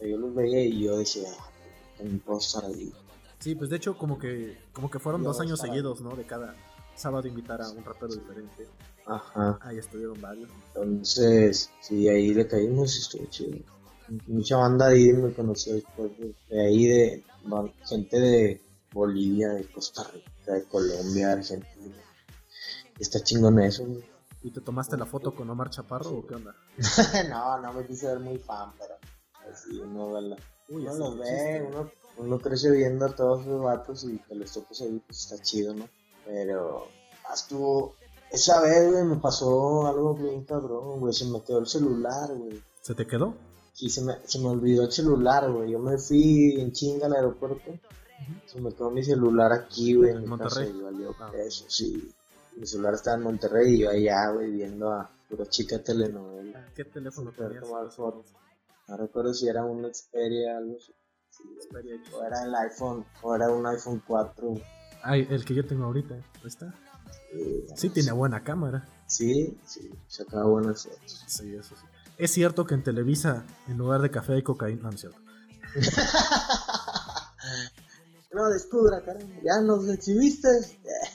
[0.00, 1.48] yo los veía y yo decía, "Ah,
[1.96, 2.92] también puedo estar ahí.
[3.38, 6.14] sí, pues de hecho como que como que fueron Yo dos años seguidos, ¿no?
[6.14, 6.54] De cada
[6.94, 8.66] sábado invitar a un rapero diferente.
[9.06, 10.50] Ajá, Ahí estuvieron varios.
[10.74, 13.58] entonces, sí, ahí le caímos y estuvo chido.
[14.26, 17.24] Mucha banda ahí me conoció después de, de ahí, de
[17.86, 18.60] gente de
[18.92, 21.94] Bolivia, de Costa Rica, de Colombia, Argentina.
[22.98, 24.04] Está chingón eso, güey.
[24.42, 26.54] ¿Y te tomaste la foto con Omar Chaparro o qué onda?
[27.28, 28.94] no, no me quise ver muy fan, pero
[29.50, 30.36] así uno, la-
[30.68, 34.52] Uy, uno los ve, uno, uno crece viendo a todos esos vatos y que los
[34.52, 35.88] topos ahí, pues está chido, ¿no?
[36.24, 36.86] Pero
[37.28, 37.94] ah, estuvo,
[38.30, 42.62] esa vez, güey, me pasó algo bien cabrón, güey, se me quedó el celular, güey.
[42.82, 43.34] ¿Se te quedó?
[43.72, 45.70] Sí, se me, se me olvidó el celular, güey.
[45.70, 47.72] Yo me fui en chinga al aeropuerto.
[48.46, 50.66] Se me quedó mi celular aquí, güey, en ¿En Monterrey?
[50.68, 51.30] casa y valió Ah.
[51.34, 52.10] eso, sí.
[52.56, 56.66] Mi celular estaba en Monterrey y yo allá, güey, viendo a pura chica telenovela.
[56.74, 57.62] ¿Qué teléfono tenías?
[57.62, 58.26] tomar fotos.
[58.88, 60.92] No recuerdo si era un Xperia algo así.
[61.30, 61.42] Sí,
[62.12, 64.54] o era el iPhone, o era un iPhone 4.
[65.02, 66.14] Ay, el que yo tengo ahorita.
[66.14, 66.74] Ahí está.
[67.32, 68.88] eh, Sí, tiene buena cámara.
[69.06, 71.24] Sí, sí, sacaba buenas fotos.
[71.26, 71.86] Sí, eso sí.
[72.16, 74.82] Es cierto que en Televisa, en lugar de café hay cocaína.
[74.82, 75.20] No, no es cierto.
[78.32, 80.48] No, descubra, caramba, ya nos exhibiste.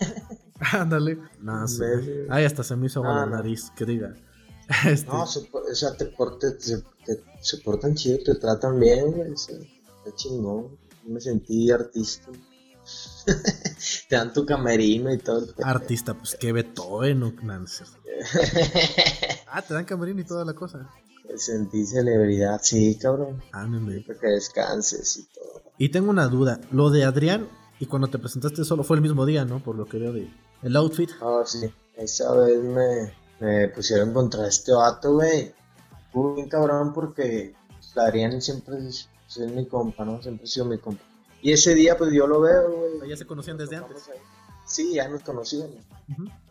[0.71, 1.19] Ándale.
[1.39, 1.83] No, sí.
[2.29, 3.31] Ay, hasta se me hizo agua No, la no.
[3.37, 4.15] nariz, que diga.
[4.87, 8.79] Este, No, se, po- o sea, te, porte- se, te- se portan chido, te tratan
[8.79, 9.31] bien, güey.
[9.31, 10.77] o sea, está chingón.
[11.03, 12.31] Yo me sentí artista.
[14.09, 15.47] te dan tu camerino y todo.
[15.63, 17.97] artista, pues que Beethoven, no, no, no cierto.
[19.47, 20.89] Ah, te dan camerino y toda la cosa.
[21.29, 23.41] Me sentí celebridad, sí, cabrón.
[23.51, 24.01] Ándale.
[24.01, 25.42] Para que descanses y todo.
[25.77, 26.59] Y tengo una duda.
[26.71, 27.47] Lo de Adrián,
[27.79, 29.61] y cuando te presentaste solo fue el mismo día, ¿no?
[29.63, 30.31] Por lo que veo de
[30.61, 31.09] el outfit.
[31.21, 31.71] Oh, sí.
[31.95, 35.53] Esa vez me, me pusieron contra este vato, güey.
[36.11, 40.21] Fue bien cabrón porque pues, Adrián siempre es, es mi compa, ¿no?
[40.21, 41.03] Siempre ha sido mi compa.
[41.41, 43.09] Y ese día, pues yo lo veo, güey.
[43.09, 44.07] Ya se conocían desde antes.
[44.07, 44.19] ahí.
[44.65, 45.75] Sí, ya nos conocíamos.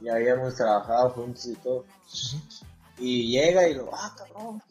[0.02, 1.86] Ya habíamos trabajado juntos y todo.
[3.02, 4.62] Y llega y lo, ah, cabrón,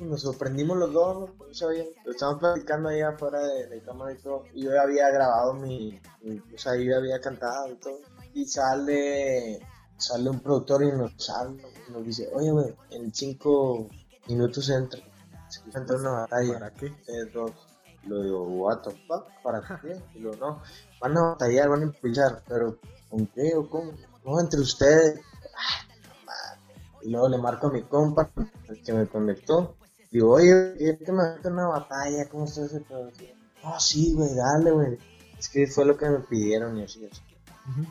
[0.00, 1.54] Nos sorprendimos los dos, ¿no?
[1.54, 1.84] Sabía.
[2.04, 4.44] Lo estábamos platicando allá afuera de, de cámara y todo.
[4.54, 7.98] Y yo había grabado mi, mi- o sea, yo había cantado y todo.
[8.32, 9.60] Y sale,
[9.98, 13.86] sale un productor y nos habla, y nos dice, oye, güey, en cinco
[14.28, 15.00] minutos entra.
[15.50, 16.54] Se entra una batalla.
[16.54, 16.86] ¿Para qué?
[16.86, 17.50] Ustedes dos.
[18.06, 20.00] Lo digo, what the fuck, ¿para qué?
[20.14, 20.60] Y lo no,
[21.00, 22.78] van a batallar, van a impulsar, pero
[23.10, 23.92] ¿con qué o cómo?
[24.24, 25.20] No, entre ustedes.
[25.54, 25.86] Ah,
[27.10, 28.30] luego le marco a mi compa,
[28.68, 29.76] el que me conectó.
[30.10, 32.28] Digo, oye, ¿quieres que me meta una batalla?
[32.28, 33.10] ¿Cómo está ese pedo?
[33.64, 34.98] Ah, sí, güey, dale, güey.
[35.38, 37.20] Es que fue lo que me pidieron y así, así.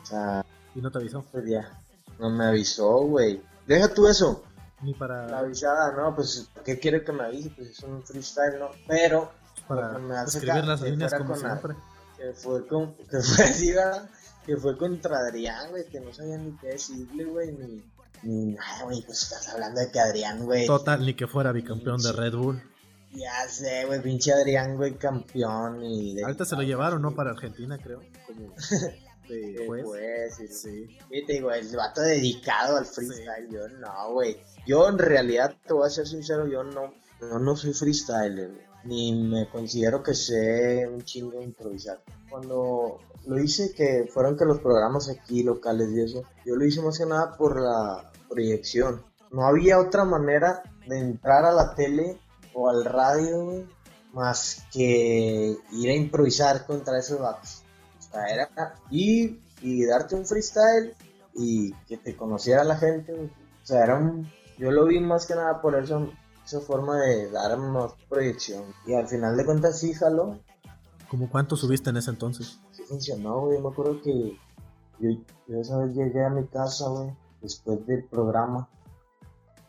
[0.02, 0.44] O sea,
[0.74, 1.24] Y no te avisó.
[1.32, 1.68] pues ya,
[2.18, 3.42] no me avisó, güey.
[3.66, 4.44] Deja tú eso.
[4.82, 7.50] Ni La para, avisada, no, pues, ¿qué quiere que me avise?
[7.50, 8.70] Pues es un freestyle, ¿no?
[8.88, 9.30] Pero,
[9.68, 11.74] para me hace escribir las líneas como la- siempre.
[12.16, 14.08] que fue con, que fue así, ¿verdad?
[14.44, 17.84] Que fue contra Adrián, güey, que no sabía ni qué decirle, güey, ni,
[18.22, 22.00] ni nada, güey, pues estás hablando de que Adrián, güey, Total, ni que fuera bicampeón
[22.02, 22.62] de Red Bull.
[23.12, 26.22] ya sé, güey, pinche Adrián, güey, campeón y de...
[26.24, 27.14] Ahorita se lo llevaron, ¿no?
[27.14, 28.00] Para Argentina, creo.
[28.26, 28.54] Como
[29.28, 30.88] y- Sí.
[31.10, 34.36] Y te digo, el vato dedicado al freestyle, yo no, güey.
[34.66, 38.71] Yo en realidad, te voy a ser sincero, yo no, no, no soy freestyler, güey.
[38.84, 42.02] Ni me considero que sé un chingo improvisar.
[42.30, 46.82] Cuando lo hice, que fueron que los programas aquí locales y eso, yo lo hice
[46.82, 49.02] más que nada por la proyección.
[49.30, 52.18] No había otra manera de entrar a la tele
[52.54, 53.66] o al radio,
[54.12, 57.62] más que ir a improvisar contra esos vatos.
[57.98, 60.94] O sea, era ir y darte un freestyle
[61.34, 63.12] y que te conociera la gente.
[63.14, 64.30] O sea, era un...
[64.58, 66.12] Yo lo vi más que nada por eso,
[66.44, 68.64] esa forma de dar más proyección.
[68.86, 70.40] Y al final de cuentas sí jaló,
[71.12, 72.58] ¿Cómo cuánto subiste en ese entonces?
[72.70, 73.60] sí funcionó, güey.
[73.60, 74.38] Me acuerdo que
[74.98, 75.10] yo,
[75.46, 78.66] yo esa vez llegué a mi casa, güey, después del programa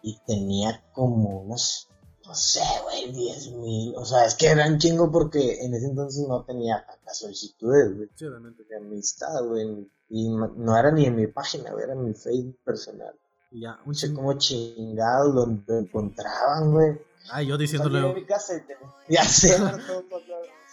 [0.02, 1.90] y tenía como unos,
[2.26, 3.94] no sé, güey, 10 mil.
[3.98, 7.94] O sea, es que era un chingo porque en ese entonces no tenía tantas solicitudes,
[7.94, 8.10] güey.
[8.16, 8.64] Sí, obviamente.
[8.64, 9.92] de amistad, güey.
[10.08, 13.14] Y no era ni en mi página, güey, era en mi Facebook personal.
[13.54, 14.16] Ya, un chingo.
[14.22, 17.00] cómo chingados lo, lo encontraban, güey.
[17.32, 18.14] Ah, yo de diciéndole.
[18.14, 19.58] mi casa y te- Ya sé.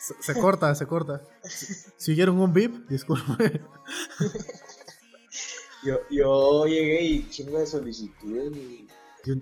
[0.01, 1.21] Se, se corta, se corta.
[1.99, 2.87] ¿Siguieron un beep?
[2.89, 3.61] Disculpe.
[5.85, 8.89] yo, yo llegué y chingo de solicitudes y...
[9.27, 9.41] Y un,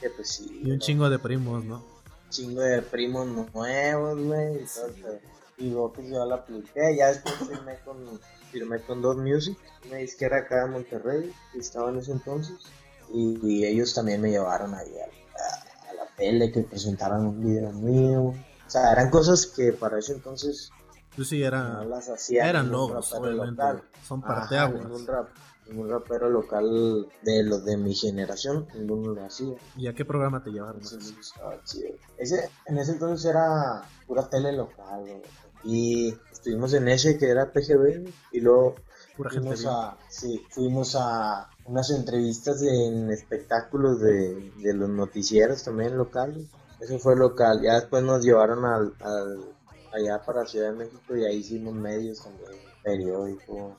[0.00, 0.78] que, pues, sí, y un ¿no?
[0.78, 1.84] chingo de primos, ¿no?
[2.30, 4.62] chingo de primos nuevos, güey.
[4.62, 5.20] y todo.
[5.60, 7.96] Y luego pues yo la apliqué, ya después firmé con,
[8.50, 12.56] firmé con Dot Music, una disquera acá de Monterrey, que estaba en ese entonces.
[13.12, 17.40] Y, y ellos también me llevaron ahí a, a- a la tele, que presentaron un
[17.44, 18.22] video mío.
[18.22, 18.34] O
[18.70, 20.70] sea, eran cosas que para ese entonces
[21.16, 21.84] Yo sí no era.
[21.84, 22.48] las hacía.
[22.48, 23.50] Eran logros, obviamente.
[23.62, 23.82] local.
[24.06, 24.84] Son parteaguas.
[24.84, 25.28] ningún, rap,
[25.68, 29.56] ningún rapero local de los de mi generación, ninguno lo hacía.
[29.76, 30.80] ¿Y a qué programa te llevaron?
[30.80, 31.90] Entonces, estaba chido.
[32.16, 35.20] Ese, en ese entonces era pura tele local, güey.
[35.64, 38.76] Y estuvimos en ese que era PGB y luego
[39.16, 45.96] Pura fuimos a, sí, fuimos a unas entrevistas en espectáculos de, de los noticieros también
[45.96, 46.46] locales.
[46.80, 47.60] Eso fue local.
[47.62, 49.44] Ya después nos llevaron al, al-
[49.92, 52.50] allá para Ciudad de México y ahí hicimos medios también,
[52.82, 53.76] periódico,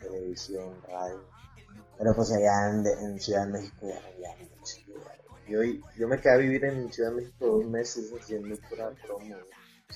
[0.00, 1.20] televisión, radio.
[1.96, 4.48] Pero pues allá en, en Ciudad de México ya, ya, ya,
[5.48, 5.60] yo,
[5.96, 9.34] yo me quedé a vivir en Ciudad de México dos meses haciendo pura promo.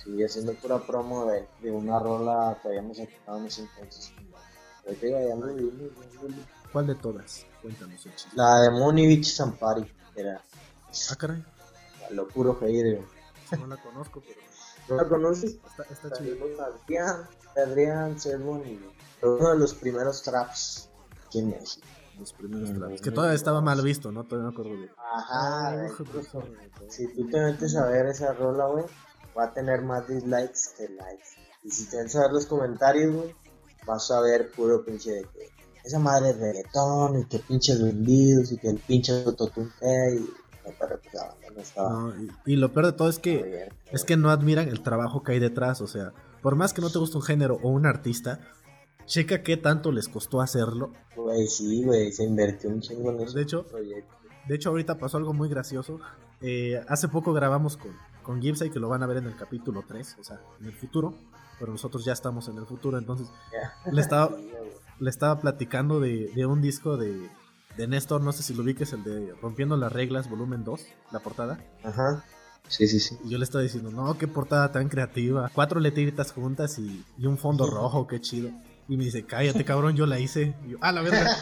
[0.02, 4.12] Sí, haciendo pura promo de, de una rola que habíamos sacado en ese entonces.
[6.72, 7.46] ¿Cuál de todas?
[7.62, 8.28] Cuéntanos chiste.
[8.35, 10.40] La de Monivich Zampari era
[11.11, 11.44] Ah, caray.
[12.11, 12.96] lo puro hate.
[12.98, 13.61] güey.
[13.61, 14.40] No la conozco, pero
[14.88, 15.56] ¿No la conoces?
[15.66, 16.37] está, está chido.
[16.85, 20.88] Adrián, Adrián fue uno de los primeros traps
[21.26, 21.87] aquí en México.
[22.18, 23.00] Los primeros Mm, tracks.
[23.02, 24.24] Que todavía estaba mal visto, ¿no?
[24.24, 24.88] Todavía me acuerdo de.
[24.96, 25.88] Ajá, Ah, de
[26.88, 28.85] si tú te metes a ver esa rola, güey,
[29.37, 31.29] va a tener más dislikes que likes.
[31.62, 33.35] Y si te metes a ver los comentarios, güey,
[33.87, 35.51] vas a ver puro pinche de que
[35.85, 40.31] esa madre es reggaetón y que pinches vendidos y que el pinche autotune que y
[41.77, 43.68] no, y, y lo peor de todo es que bien.
[43.92, 45.81] es que no admiran el trabajo que hay detrás.
[45.81, 48.40] O sea, por más que no te guste un género o un artista,
[49.07, 50.92] checa qué tanto les costó hacerlo.
[51.14, 53.66] Güey, sí, güey, se invirtió un chingo en De hecho.
[54.49, 55.99] De hecho, ahorita pasó algo muy gracioso.
[56.40, 57.92] Eh, hace poco grabamos con,
[58.27, 60.75] con Gibsay, que lo van a ver en el capítulo 3, o sea, en el
[60.75, 61.15] futuro.
[61.61, 63.29] Pero nosotros ya estamos en el futuro, entonces
[63.91, 64.37] le estaba,
[64.99, 67.31] le estaba platicando de, de un disco de,
[67.77, 71.21] de Néstor, no sé si lo ubiques, el de Rompiendo las Reglas, volumen 2, la
[71.21, 71.65] portada.
[71.85, 72.25] Ajá.
[72.69, 73.17] Sí, sí, sí.
[73.25, 75.49] Y yo le estaba diciendo, no, qué portada tan creativa.
[75.55, 78.51] Cuatro letritas juntas y, y un fondo rojo, qué chido.
[78.89, 80.57] Y me dice, cállate, cabrón, yo la hice.
[80.67, 81.31] Y yo, ah, la verga.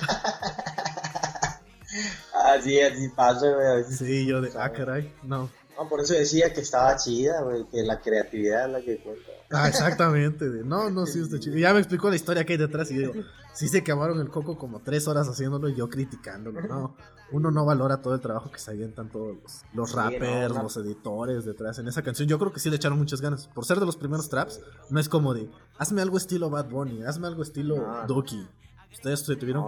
[2.44, 3.84] Así, así pasa, güey.
[3.84, 5.48] Sí, yo de, ah, caray, no.
[5.76, 9.30] No, por eso decía que estaba chida, güey, que la creatividad es la que cuenta.
[9.50, 10.48] Ah, exactamente.
[10.48, 10.62] güey.
[10.64, 11.56] No, no, sí, está chido.
[11.56, 13.12] Ya me explicó la historia que hay detrás y digo,
[13.52, 16.60] sí se quemaron el coco como tres horas haciéndolo y yo criticándolo.
[16.62, 16.96] No,
[17.32, 20.62] uno no valora todo el trabajo que se avientan todos los, los Sí, rappers, no,
[20.62, 21.78] los editores detrás.
[21.78, 23.48] En esa canción yo creo que sí le echaron muchas ganas.
[23.48, 24.60] Por ser de los primeros traps,
[24.90, 28.06] no es como de, hazme algo estilo Bad Bunny, hazme algo estilo No.
[28.06, 28.46] Duki.
[28.92, 29.66] Ustedes se tuvieron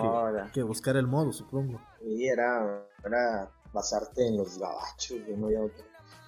[0.52, 1.80] que, buscar el modo, supongo.
[2.00, 5.84] Y era, era basarte en los gabachos, güey, no había otro.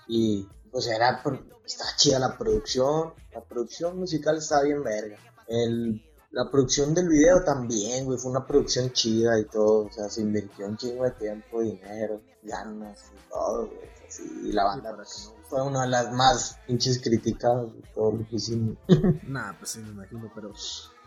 [0.09, 1.23] Y pues era,
[1.65, 5.17] estaba chida la producción, la producción musical estaba bien verga.
[5.47, 10.09] El, la producción del video también, güey, fue una producción chida y todo, o sea,
[10.09, 13.81] se invirtió un chingo de tiempo, dinero, ganas y todo, güey.
[14.07, 18.29] así, y la banda pues, fue una de las más pinches criticadas de todo lo
[18.29, 18.77] que hicimos.
[19.27, 20.53] Nah, pues sí, me imagino, pero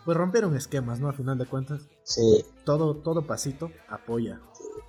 [0.06, 1.10] pues rompieron esquemas, ¿no?
[1.10, 1.82] A final de cuentas.
[2.04, 4.42] Sí, todo, todo pasito apoya.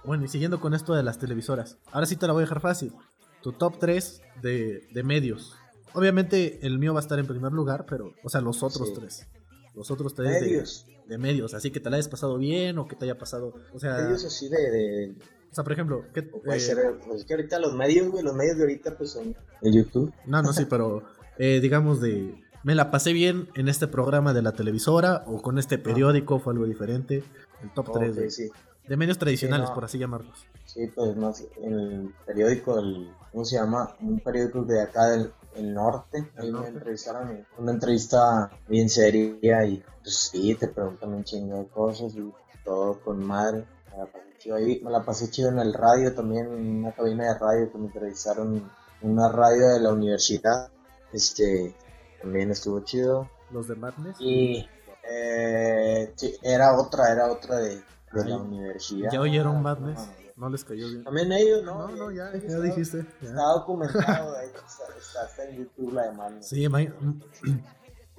[0.05, 2.61] Bueno, y siguiendo con esto de las televisoras, ahora sí te la voy a dejar
[2.61, 2.95] fácil.
[3.43, 5.55] Tu top 3 de, de medios.
[5.95, 8.95] Obviamente el mío va a estar en primer lugar, pero, o sea, los otros Sí.
[8.99, 9.27] tres.
[9.75, 12.87] Los otros tres de- medios, De, medios, así que te la hayas pasado bien o
[12.87, 13.55] que te haya pasado.
[13.75, 15.15] O sea, medios así de- de,
[15.51, 18.57] o sea por ejemplo, ¿qué- eh, ser, pues que ahorita los medios, güey, los medios
[18.57, 20.13] de ahorita pues son el YouTube.
[20.27, 21.03] no, no, sí, pero
[21.39, 22.41] eh, digamos de.
[22.65, 26.53] Me la pasé bien en este programa de la televisora o con este periódico, fue
[26.53, 27.25] algo diferente.
[27.63, 28.51] El top 3 Ok, de, sí,
[28.87, 29.75] de medios tradicionales, no.
[29.75, 30.47] por así llamarlos.
[30.73, 33.95] Sí, pues más el periódico, el, ¿cómo se llama?
[34.01, 36.31] Un periódico de acá del el norte.
[36.37, 41.59] Ahí ¿El me entrevistaron, una entrevista bien seria y pues sí, te preguntan un chingo
[41.59, 42.33] de cosas y
[42.65, 43.67] todo con madre.
[43.91, 46.93] Me la pasé chido ahí, me la pasé chido en el radio también, en una
[46.93, 48.71] cabina de radio que me entrevistaron
[49.03, 50.71] en una radio de la universidad.
[51.13, 51.75] Este,
[52.21, 53.29] también estuvo chido.
[53.51, 54.17] Los de Madness.
[54.19, 54.67] Y
[55.09, 57.83] eh, sí, era otra, era otra de,
[58.13, 59.11] de la universidad.
[59.13, 60.09] ¿Ya oyeron Madness?
[60.37, 60.47] No, no.
[60.47, 61.05] No les cayó bien.
[61.05, 61.89] También ellos, ¿no?
[61.89, 63.07] No, no, ya, ya está- dijiste.
[63.21, 63.29] ya.
[63.29, 64.59] Está documentado, de hecho,
[64.99, 66.49] está, está en YouTube la de Madness.
[66.49, 66.67] Sí,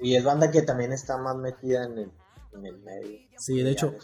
[0.00, 2.12] Y es banda que también está más metida en el,
[2.52, 3.18] en el medio.
[3.38, 3.94] sí, de hecho,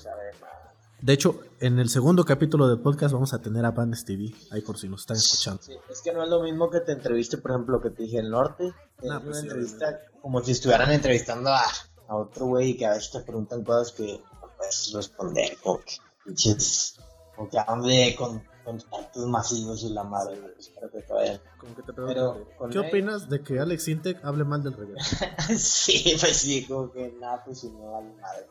[1.03, 4.61] de hecho, en el segundo capítulo del podcast vamos a tener a Bandes TV, ahí
[4.61, 5.62] por si nos están escuchando.
[5.62, 8.18] Sí, es que no es lo mismo que te entreviste, por ejemplo, que te dije
[8.18, 8.66] el norte.
[8.68, 8.75] Es
[9.11, 11.62] Ah, una pues sí, entrevista como si estuvieran entrevistando a,
[12.09, 15.94] a otro güey que a veces te preguntan cosas que no puedes responder, como que
[16.27, 17.00] pinches,
[17.40, 21.40] como que hable con contactos masivos y la madre, güey, espero que te vayan.
[21.59, 24.62] Como que te Pero, pregunto, con ¿qué él- opinas de que Alex Intec hable mal
[24.62, 25.03] del reggaetón?
[25.59, 28.46] sí, pues sí, como que nada, pues si no vale madre.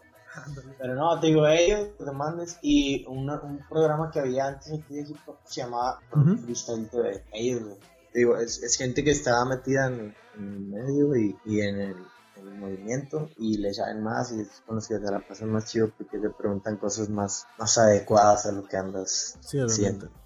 [0.79, 4.95] Pero no, te digo, ellos, los demandes, y una- un programa que había antes aquí
[4.95, 5.13] de que
[5.45, 6.37] se llamaba Ujú.
[6.37, 7.23] Freestyle TV.
[7.33, 7.75] Ellos, güey.
[8.11, 11.79] Te digo, es, es gente que estaba metida en, en el medio y, y en,
[11.79, 11.95] el,
[12.41, 15.65] el movimiento y le saben más y es con los que se la pasan más
[15.65, 19.59] chido porque te preguntan cosas más, más adecuadas a lo que andas Sí.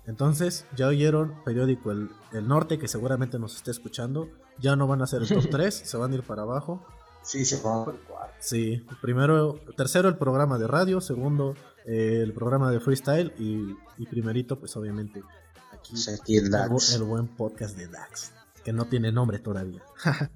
[0.06, 4.30] Entonces, ya oyeron periódico el, el Norte, que seguramente nos esté escuchando.
[4.60, 6.86] Ya no van a ser el top 3, se van a ir para abajo.
[7.24, 8.36] Sí, se van por cuatro.
[8.40, 14.06] Sí, primero, tercero el programa de radio, segundo eh, el programa de freestyle y, y
[14.08, 15.24] primerito, pues obviamente
[15.72, 15.96] aquí
[16.36, 16.94] el el, Dax.
[16.96, 19.82] el buen podcast de Dax, que no tiene nombre todavía.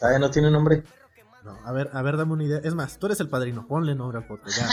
[0.00, 0.82] ¿Todavía no tiene nombre?
[1.44, 2.60] No, a ver, a ver, dame una idea.
[2.62, 4.58] Es más, tú eres el padrino, ponle nombre al podcast.
[4.58, 4.68] Ya.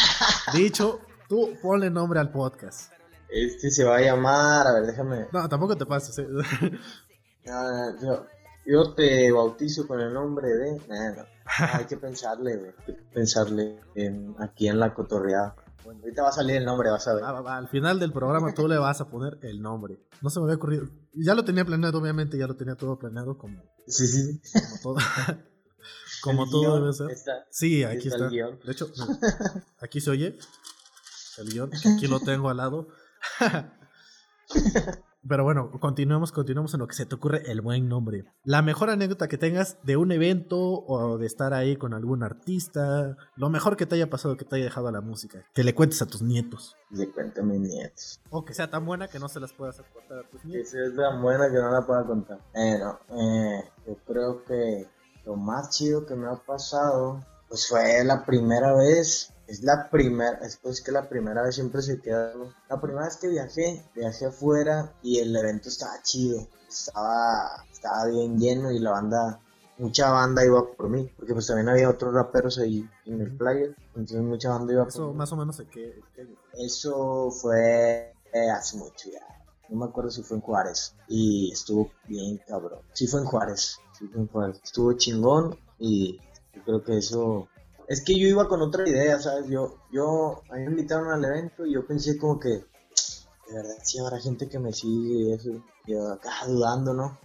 [0.53, 2.91] Dicho, tú ponle nombre al podcast.
[3.29, 5.27] Este se va a llamar, a ver, déjame.
[5.31, 6.17] No, tampoco te pases.
[6.19, 6.27] ¿eh?
[7.45, 8.25] Ah, yo,
[8.65, 10.77] yo te bautizo con el nombre de.
[10.87, 11.25] No.
[11.73, 12.71] Hay que pensarle, güey.
[12.79, 15.53] Hay que pensarle en- aquí en la cotorreada.
[15.83, 17.23] Bueno, ahorita va a salir el nombre, vas a ver.
[17.25, 19.99] Ah, al final del programa tú le vas a poner el nombre.
[20.21, 20.87] No se me había ocurrido.
[21.13, 24.95] Ya lo tenía planeado, obviamente, ya lo tenía todo planeado como, Sí, sí, como todo.
[26.21, 27.11] como El todo debe ser.
[27.11, 28.25] está- Sí, aquí está está.
[28.25, 28.59] el guion.
[28.63, 28.87] De hecho,
[29.81, 30.37] aquí se oye
[31.37, 32.87] el guion, aquí lo tengo al lado.
[35.27, 38.25] Pero bueno, continuemos, continuemos en lo que se te ocurre el buen nombre.
[38.43, 43.15] La mejor anécdota que tengas de un evento o de estar ahí con algún artista,
[43.35, 45.73] lo mejor que te haya pasado, que te haya dejado a la música, que le
[45.73, 46.75] cuentes a tus nietos.
[46.91, 48.19] Le cuento a mis nietos.
[48.29, 50.73] O que sea tan buena que no se las puedas contar a tus nietos.
[50.73, 52.39] Esa es tan buena que no la puedo contar.
[52.53, 54.87] Bueno, eh, yo creo que
[55.25, 59.32] lo más chido que me ha pasado, pues fue la primera vez.
[59.53, 62.33] Es la primera, es pues que la primera vez siempre se queda.
[62.33, 62.51] ¿no?
[62.67, 66.47] La primera vez que viajé, viajé afuera y el evento estaba chido.
[66.67, 69.39] Estaba, estaba bien lleno y la banda,
[69.77, 73.75] mucha banda iba por mí, porque pues también había otros raperos ahí en el player.
[73.89, 75.13] Entonces mucha banda iba por Eso mí.
[75.17, 76.01] más o menos en qué?
[76.53, 79.19] Eso fue eh, hace mucho ya.
[79.69, 80.95] No me acuerdo si fue en Juárez.
[81.07, 82.79] Y estuvo bien cabrón.
[82.93, 83.77] Sí fue en Juárez.
[83.99, 84.59] Sí fue en Juárez.
[84.63, 86.19] Estuvo chingón y
[86.55, 87.47] yo creo que eso...
[87.87, 89.47] Es que yo iba con otra idea, ¿sabes?
[89.49, 92.49] Yo, yo, a mí me invitaron al evento y yo pensé como que...
[92.49, 92.65] de
[93.53, 95.49] verdad sí habrá gente que me sigue y eso.
[95.85, 97.19] Yo acá dudando, ¿no?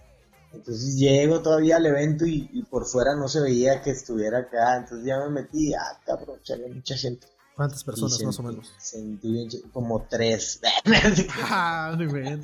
[0.51, 4.77] Entonces llego todavía al evento y, y por fuera no se veía que estuviera acá.
[4.77, 7.27] Entonces ya me metí, ah, cabrón, había mucha gente.
[7.55, 8.73] ¿Cuántas personas más o sentí- menos?
[8.79, 10.59] Sentí como tres.
[11.51, 12.41] Ah, bien.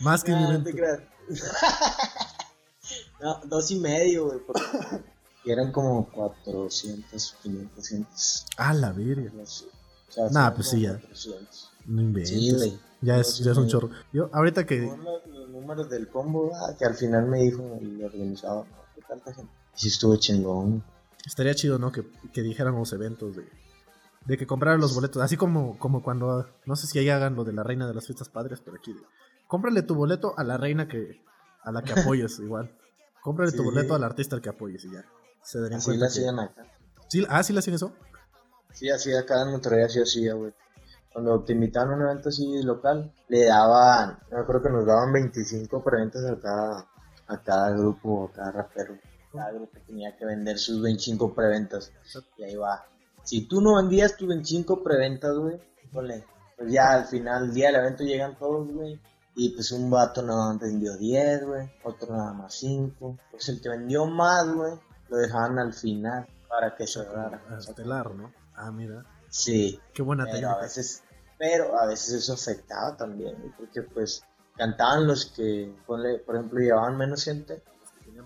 [0.00, 0.70] Más que mi No, te evento.
[0.72, 1.00] creas.
[3.20, 4.38] no, dos y medio, güey.
[4.46, 4.62] porque
[5.44, 8.46] eran como 400, 500 gentes.
[8.56, 9.30] Ah, la verga.
[9.40, 9.46] O
[10.12, 10.98] sea, Nah, pues sí, ya.
[10.98, 11.70] 400.
[11.86, 12.30] No inventes.
[12.30, 12.78] Sí, güey.
[13.00, 13.90] ya, es, ya es un chorro.
[14.12, 14.80] Yo, ahorita que.
[14.82, 19.02] Los, los números del combo, ah, que al final me dijo el organizador, no, qué
[19.08, 19.52] tanta gente.
[19.74, 20.82] Sí estuvo chingón.
[21.24, 21.92] Estaría chido, ¿no?
[21.92, 23.46] Que, que dijeran los eventos de,
[24.26, 25.22] de que compraran los boletos.
[25.22, 28.06] Así como, como cuando, no sé si ahí hagan lo de la reina de las
[28.06, 29.00] fiestas padres, pero aquí de,
[29.46, 31.22] cómprale tu boleto a la reina que,
[31.62, 32.70] a la que apoyes, igual.
[33.22, 33.64] Cómprale tu Sí.
[33.64, 35.04] boleto al artista al que apoyes y ya.
[35.48, 36.62] Se darían Así cuenta la que- hacían acá.
[37.08, 37.26] ¿Sí?
[37.28, 37.92] Ah, sí le hacían eso.
[38.74, 40.52] Sí, así acá en Monterrey así hacía, güey.
[41.12, 45.12] Cuando te invitaban a un evento así local, le daban, yo creo que nos daban
[45.12, 46.86] 25 preventas a cada,
[47.26, 48.98] a cada grupo, a cada rapero.
[49.32, 51.92] Cada grupo tenía que vender sus 25 preventas.
[52.36, 52.84] Y ahí va.
[53.24, 55.58] Si tú no vendías tus 25 preventas, güey,
[55.92, 56.24] ponle,
[56.56, 59.00] pues ya al final del día del evento llegan todos, güey.
[59.34, 61.70] Y pues un vato nada más vendió 10, güey.
[61.84, 63.16] Otro nada más 5.
[63.30, 64.72] Pues el que vendió más, güey,
[65.08, 67.42] lo dejaban al final para que cerrara.
[67.50, 68.32] Ah, Estelar, ¿no?
[68.54, 69.04] Ah, mira.
[69.28, 71.02] Sí, Qué buena pero a veces,
[71.38, 74.24] pero a veces eso afectaba también, porque pues
[74.56, 77.62] cantaban los que, ponle, por ejemplo, llevaban menos gente,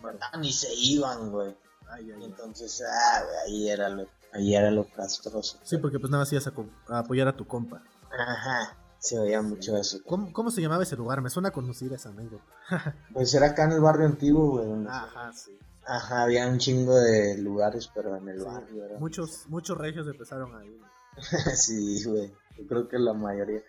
[0.01, 1.57] cantaban y se iban, güey.
[1.91, 5.59] Ay, ay, entonces, ah, ahí era lo, ahí era lo castroso.
[5.63, 6.53] Sí, porque pues nada más ibas a,
[6.95, 7.83] a apoyar a tu compa.
[8.11, 9.99] Ajá, se veía mucho eso.
[10.07, 11.21] ¿Cómo, ¿Cómo se llamaba ese lugar?
[11.21, 12.45] Me suena conocida esa anécdota.
[13.13, 14.87] Pues era acá en el barrio antiguo, güey.
[14.89, 15.59] Ajá, sí.
[15.87, 18.99] Ajá, había un chingo de lugares, pero en el barrio era.
[18.99, 20.81] Muchos, muchos regios empezaron ahí.
[21.55, 22.33] sí, güey.
[22.59, 23.63] Yo creo que la mayoría.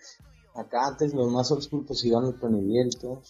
[0.55, 2.79] Acá antes los más oscuros pues iban a Tony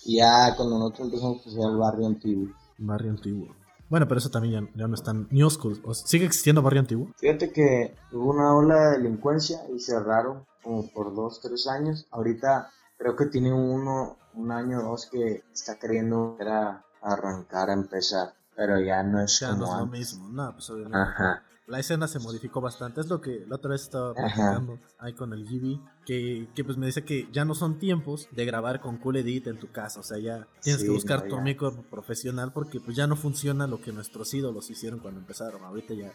[0.05, 2.53] y ya cuando nosotros empezamos pues era el barrio antiguo.
[2.77, 3.55] Barrio antiguo.
[3.89, 5.81] Bueno, pero eso también ya, ya no es tan new school.
[5.85, 7.07] ¿O ¿Sigue existiendo barrio antiguo?
[7.17, 12.07] Fíjate que hubo una ola de delincuencia y cerraron como por dos, tres años.
[12.11, 17.73] Ahorita creo que tiene uno, un año o dos que está queriendo era arrancar a
[17.73, 18.33] empezar.
[18.55, 19.99] Pero ya no es Ya no como es lo antes.
[19.99, 20.29] mismo.
[20.29, 20.97] No, pues obviamente.
[20.97, 21.43] Ajá.
[21.65, 22.99] La escena se modificó bastante.
[22.99, 25.79] Es lo que la otra vez estaba platicando ahí con el GB.
[26.05, 29.47] Que, que pues me dice que ya no son tiempos de grabar con Cool Edit
[29.47, 30.01] en tu casa.
[30.01, 31.41] O sea, ya tienes Sí, que buscar no, tu ya.
[31.41, 35.63] micro profesional porque pues ya no funciona lo que nuestros ídolos hicieron cuando empezaron.
[35.63, 36.11] Ahorita ya,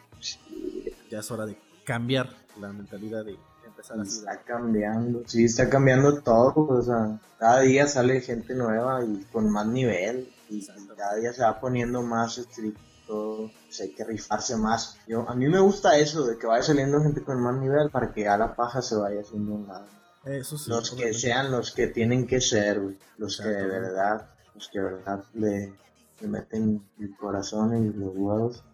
[1.10, 2.28] ya es hora de cambiar
[2.60, 4.18] la mentalidad de empezar así.
[4.18, 9.50] Está cambiando, sí, está cambiando todo, o sea, cada día sale gente nueva y con
[9.50, 14.56] más nivel, y, y cada día se va poniendo más estricto, pues hay que rifarse
[14.56, 14.98] más.
[15.06, 18.12] Yo, a mí me gusta eso, de que vaya saliendo gente con más nivel para
[18.12, 19.86] que a la paja se vaya haciendo un lado.
[20.24, 20.68] Eso sí.
[20.70, 24.78] los que sean los que tienen que ser, güey, los que de verdad, los que
[24.78, 25.74] de verdad le,
[26.20, 28.64] le meten el corazón y los huevos.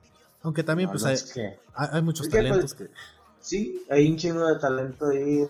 [0.43, 2.91] Aunque también no pues hay, que- hay, muchos Es que, pues, talentos que...
[3.41, 5.47] Sí, hay un chingo de talento ahí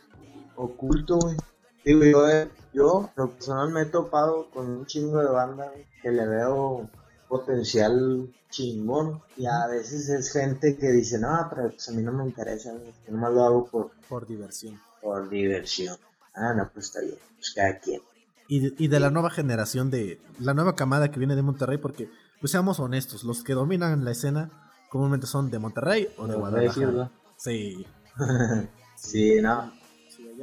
[0.57, 1.37] oculto, güey.
[1.85, 5.73] Digo, yo, eh, yo, lo personal me he topado con un chingo de banda
[6.03, 6.89] que le veo
[7.29, 9.21] potencial chingón.
[9.37, 12.73] Y a veces es gente que dice, no, pero pues a mí no me interesa.
[12.73, 14.81] Yo nomás lo hago por, por diversión.
[15.03, 15.97] por diversión.
[16.35, 17.19] Ah, no, pues está bien.
[17.37, 18.01] Pues cada quien.
[18.49, 21.79] Y de, y de la nueva generación de la nueva camada que viene de Monterrey
[21.79, 22.11] porque
[22.41, 24.51] pues seamos honestos los que dominan la escena
[24.91, 27.87] comúnmente son de Monterrey o de Guadalajara sí
[28.97, 29.73] Sí, no.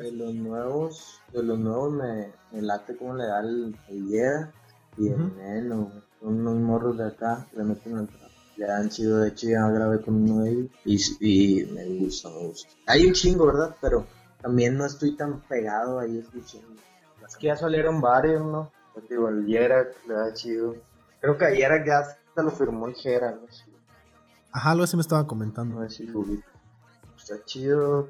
[0.01, 4.07] De los nuevos, de los nuevos me, me late como le da el, el
[4.97, 5.31] y el Ujú.
[5.37, 6.01] Neno, güey.
[6.19, 8.29] Son unos morros de acá, le meten el trap.
[8.57, 10.71] Le dan chido, de hecho ya grabé con uno de ellos
[11.19, 12.69] y, y me gusta, me gusta.
[12.87, 13.75] Hay un chingo, ¿verdad?
[13.79, 14.05] Pero
[14.41, 16.81] también no estoy tan pegado ahí escuchando.
[17.27, 18.71] Es que ya salieron varios, ¿no?
[18.93, 20.75] Pues digo, el Yera le da chido.
[21.21, 23.47] Creo que ayer ya hasta lo firmó el Jera, no
[24.53, 26.11] ajá algo así me estaban comentando no sé si.
[27.31, 28.09] Está chido,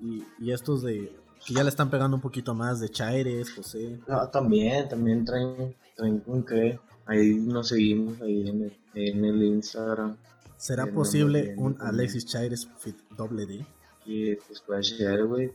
[0.00, 4.00] y, y estos de que ya le están pegando un poquito más de Chaires José
[4.08, 9.42] No, también, también traen, traen con que ahí nos seguimos ahí en el, en el
[9.44, 10.16] Instagram.
[10.56, 11.76] será posible un.
[11.80, 13.64] Alexis Chaires fit doble D
[14.06, 15.52] Y pues puede ser, güey.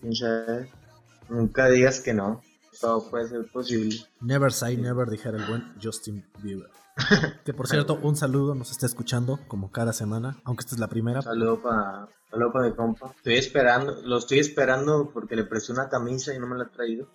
[1.28, 2.42] Nunca digas que no.
[2.80, 3.96] Todo puede ser posible.
[4.22, 6.70] Never say never dijera el buen Justin Bieber
[7.46, 10.88] que por cierto un saludo nos está escuchando como cada semana aunque esta es la
[10.88, 13.14] primera Saludo para saludo para mi compa.
[13.18, 16.70] Estoy esperando, lo estoy esperando porque le presté una camisa y no me la ha
[16.70, 17.10] traído.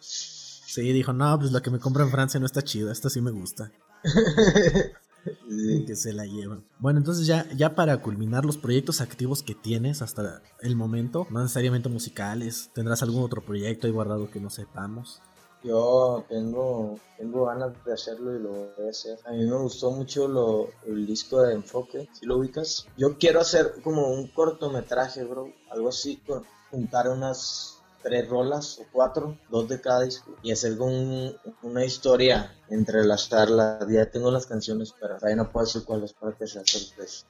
[0.00, 3.20] sí dijo no pues la que me compra en Francia no está chida esta sí
[3.20, 3.70] me gusta
[5.48, 5.84] Sí.
[5.86, 6.64] Que se la llevan.
[6.78, 11.40] Bueno, entonces ya, ya para culminar los proyectos activos que tienes hasta el momento, no
[11.40, 15.20] necesariamente musicales, ¿tendrás algún otro proyecto ahí guardado que no sepamos?
[15.64, 19.18] Yo tengo, tengo ganas de hacerlo y lo voy a hacer.
[19.24, 22.86] A mí me gustó mucho lo, el disco de Enfoque, si lo ubicas.
[22.98, 25.50] Yo quiero hacer como un cortometraje, bro.
[25.70, 27.73] Algo así, con, juntar unas
[28.04, 33.28] tres rolas o cuatro, dos de cada disco, y hacer un- una historia entre las
[33.28, 33.84] charlas.
[33.90, 37.26] Ya tengo las canciones, pero todavía no puedo decir cuáles para que sea sorpresa.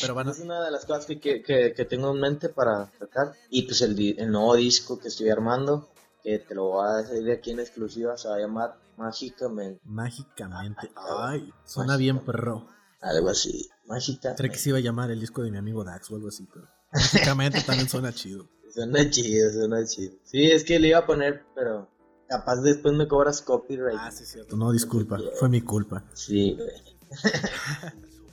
[0.00, 2.92] Pero a, Es una de las cosas que, que, que- que tengo en mente para
[2.98, 3.32] sacar.
[3.50, 5.88] Y pues el, el nuevo disco que estoy armando,
[6.22, 9.80] que te lo voy a decir aquí en exclusiva, se va a llamar Mágicamente.
[9.84, 10.90] mágicamente.
[10.94, 12.68] Ay, suena bien perro.
[13.00, 13.66] Algo así.
[13.86, 14.34] Mágica.
[14.36, 16.46] Creo que se iba a llamar el disco de mi amigo Dax o algo así,
[16.52, 18.46] pero mágicamente también suena chido.
[18.72, 20.12] Suena chido, suena chido.
[20.24, 21.88] Sí, es que le iba a poner, pero
[22.28, 23.98] capaz después me cobras copyright.
[23.98, 24.56] Ah, sí, cierto.
[24.56, 26.04] No, disculpa, fue mi culpa.
[26.14, 26.70] Sí, güey.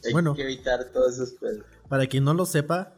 [0.05, 0.35] Hay Bueno.
[0.35, 1.65] que evitar todos esos pedos.
[1.89, 2.93] Para quien no lo sepa,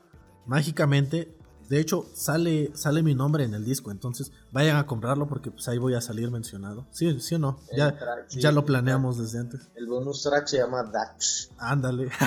[0.45, 1.33] mágicamente,
[1.69, 5.67] de hecho, sale, sale mi nombre en el disco, entonces vayan a comprarlo porque pues
[5.69, 6.87] ahí voy a salir mencionado.
[6.91, 7.59] ¿Sí, sí o no?
[7.71, 9.69] El Ya, track, sí, ya lo planeamos desde antes.
[9.75, 11.51] El bonus track se llama Dax.
[11.57, 12.09] Ándale.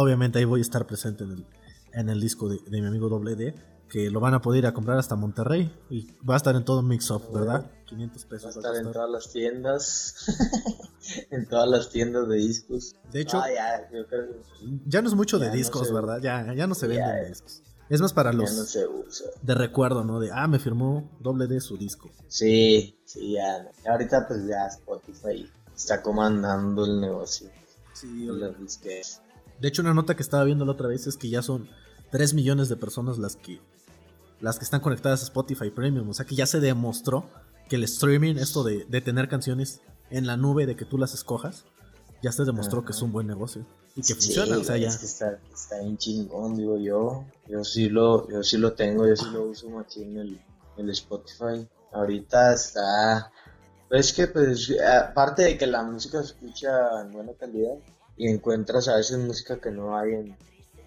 [0.00, 1.46] Obviamente ahí voy a estar presente en el,
[1.92, 3.54] en el disco de, de mi amigo Doble D,
[3.88, 6.64] que lo van a poder ir a comprar hasta Monterrey y va a estar en
[6.64, 7.70] todo Mix Up, ¿verdad?
[7.86, 8.44] 500 Va a pesos.
[8.44, 10.14] va a estar en todas las tiendas.
[11.30, 12.94] en todas las tiendas de discos.
[13.12, 14.40] De hecho, Ah, ya, yo creo que
[14.86, 16.20] ya no es mucho de ya discos, ¿verdad?
[16.22, 17.28] Ya, ya no se venden ya.
[17.28, 17.62] discos.
[17.88, 19.26] Es más para los no se usa.
[19.42, 20.20] de recuerdo, ¿no?
[20.20, 22.10] De, ah, me firmó Doble D su disco.
[22.28, 23.66] Sí, sí, ya.
[23.90, 27.48] Ahorita pues ya Spotify está comandando el negocio.
[27.94, 29.22] Sí, de las disqueras.
[29.60, 31.68] De hecho, una nota que estaba viendo la otra vez es que ya son
[32.10, 33.60] 3 millones de personas las que
[34.40, 36.08] las que están conectadas a Spotify Premium.
[36.08, 37.28] O sea que ya se demostró
[37.68, 39.80] que el streaming, esto de, de tener canciones
[40.10, 41.64] en la nube, de que tú las escojas,
[42.22, 43.66] ya se demostró que es un buen negocio.
[43.94, 44.88] Y que Sí, funciona, o sea, ya.
[44.88, 47.24] Es que está, está bien chingón, digo yo.
[47.48, 50.40] Yo sí lo, yo sí lo tengo, yo sí lo uso aquí en el,
[50.76, 51.68] el Spotify.
[51.92, 53.30] Ahorita está.
[53.88, 57.74] Pues que, pues, aparte de que la música se escucha en buena calidad
[58.18, 60.36] y encuentras a veces música que no hay en,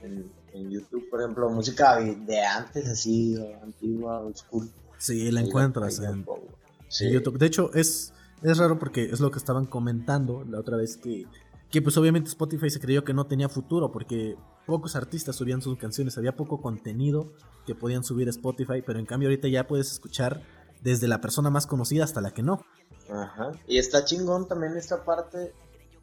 [0.04, 4.70] en, en YouTube, por ejemplo, música de antes, así, antigua, old school.
[4.98, 6.46] Sí, la encuentras la en, pongo.
[6.46, 7.10] en Sí.
[7.10, 7.38] YouTube.
[7.40, 8.14] De hecho, es,
[8.44, 11.26] es raro porque es lo que estaban comentando la otra vez que,
[11.70, 15.78] que pues obviamente Spotify se creyó que no tenía futuro porque pocos artistas subían sus
[15.78, 17.32] canciones, había poco contenido
[17.66, 20.42] que podían subir a Spotify, pero en cambio ahorita ya puedes escuchar
[20.82, 22.66] desde la persona más conocida hasta la que no.
[23.10, 23.52] Ajá.
[23.68, 25.54] Y está chingón también esta parte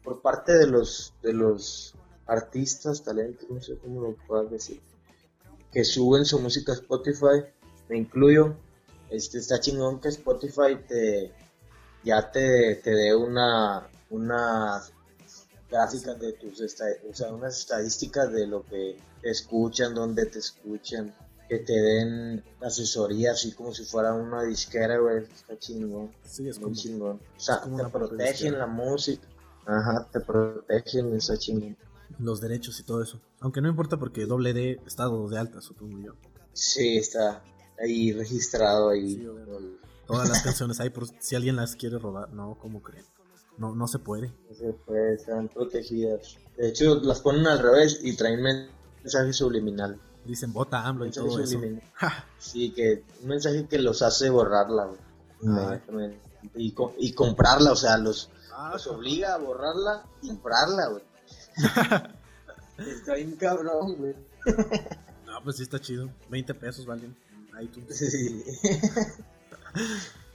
[0.03, 1.95] por parte de los de los
[2.25, 4.81] artistas, talentos, no sé cómo lo puedas decir,
[5.71, 7.43] que suben su música a Spotify,
[7.87, 8.55] me incluyo.
[9.09, 11.33] Este está chingón que Spotify te
[12.03, 14.91] ya te, te dé una unas
[15.69, 21.13] gráficas de tus o sea, unas estadísticas de lo que te escuchan, dónde te escuchan,
[21.47, 26.11] que te den asesoría así como si fuera una disquera, güey, está chingón.
[26.23, 27.21] Sí, es Muy como, chingón.
[27.37, 29.27] O sea, te protegen la música.
[29.69, 31.77] Ajá, te protegen, está chingón.
[32.17, 33.21] los derechos y todo eso.
[33.39, 36.13] Aunque no importa porque doble D está de alta, supongo yo.
[36.53, 37.43] Sí, está
[37.79, 39.15] ahí registrado ahí.
[39.15, 39.27] Sí.
[40.07, 42.33] Todas las canciones ahí por si alguien las quiere robar.
[42.33, 43.05] No, ¿cómo creen?
[43.59, 44.33] No, no se puede.
[44.49, 46.37] No se puede, están protegidas.
[46.57, 48.41] De hecho, las ponen al revés y traen
[49.03, 49.99] mensaje subliminal.
[50.25, 51.45] Dicen bota AMLO y todo eso.
[51.45, 51.83] subliminal.
[51.93, 54.89] Ja, Sí, que un mensaje que los hace borrarla,
[55.87, 56.13] güey.
[56.97, 58.29] Y comprarla, o sea, los,
[58.61, 61.03] Ah, los obliga a borrarla y comprarla, güey.
[62.77, 64.15] Está bien cabrón, güey.
[65.25, 66.09] No, pues sí está chido.
[66.29, 67.15] 20 pesos valen.
[67.61, 67.97] iTunes.
[67.97, 68.43] Sí.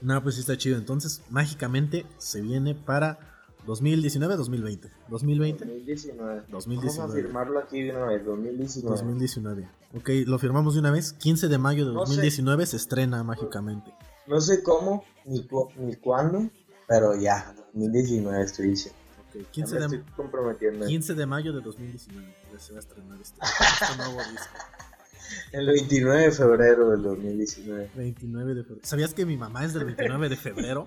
[0.00, 0.76] No, pues sí está chido.
[0.78, 3.18] Entonces, mágicamente se viene para
[3.66, 4.90] 2019, 2020.
[5.08, 6.42] 2020, 2019.
[6.50, 6.98] 2019.
[6.98, 8.96] Vamos a firmarlo aquí de una vez, 2019.
[8.96, 9.68] 2019.
[9.96, 11.14] Ok, lo firmamos de una vez.
[11.14, 12.12] 15 de mayo de No sé.
[12.12, 13.92] 2019 se estrena mágicamente.
[14.26, 16.48] No sé cómo ni, cu- ni cuándo,
[16.86, 18.98] pero ya, 2019 estoy diciendo.
[19.28, 20.86] Ok, Ya 15 me de, estoy comprometiendo.
[20.86, 24.54] 15 de mayo de 2019 ya se va a estrenar este, este nuevo disco.
[25.52, 27.90] El 29 de febrero del 2019.
[27.94, 28.80] 29 de febrero.
[28.86, 30.86] ¿Sabías que mi mamá es del 29 de febrero?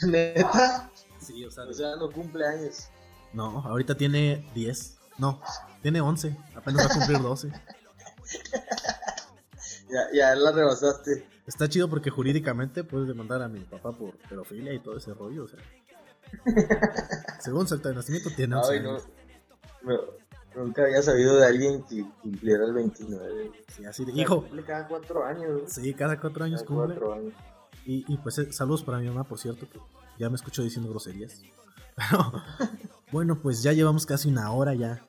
[0.00, 0.90] ¿Neta?
[1.20, 2.88] Sí, o sea, O sea, no cumple años.
[3.32, 4.96] no, ahorita tiene 10.
[5.18, 5.40] No,
[5.82, 6.36] tiene 11.
[6.56, 7.52] Apenas va a cumplir 12.
[9.92, 11.28] Ya, ya la rebasaste.
[11.46, 15.44] Está chido porque jurídicamente puedes demandar a mi papá por pedofilia y todo ese rollo,
[15.44, 15.58] o sea.
[17.40, 18.90] Según su acta de nacimiento tiene 11 Ay, no.
[18.90, 19.04] años.
[19.82, 19.98] No,
[20.54, 23.50] Nunca había sabido de alguien que cumpliera el 29.
[23.68, 25.62] Sí, así de, hijo, Cumple cada cuatro años.
[25.66, 26.94] sí, cada cuatro años Cada cumple.
[26.98, 27.32] cuatro años.
[27.86, 29.78] Y, y pues eh, saludos para mi mamá, por cierto, que
[30.18, 31.40] ya me escucho diciendo groserías.
[31.96, 32.32] Pero
[33.10, 35.00] bueno, pues ya llevamos casi una hora ya.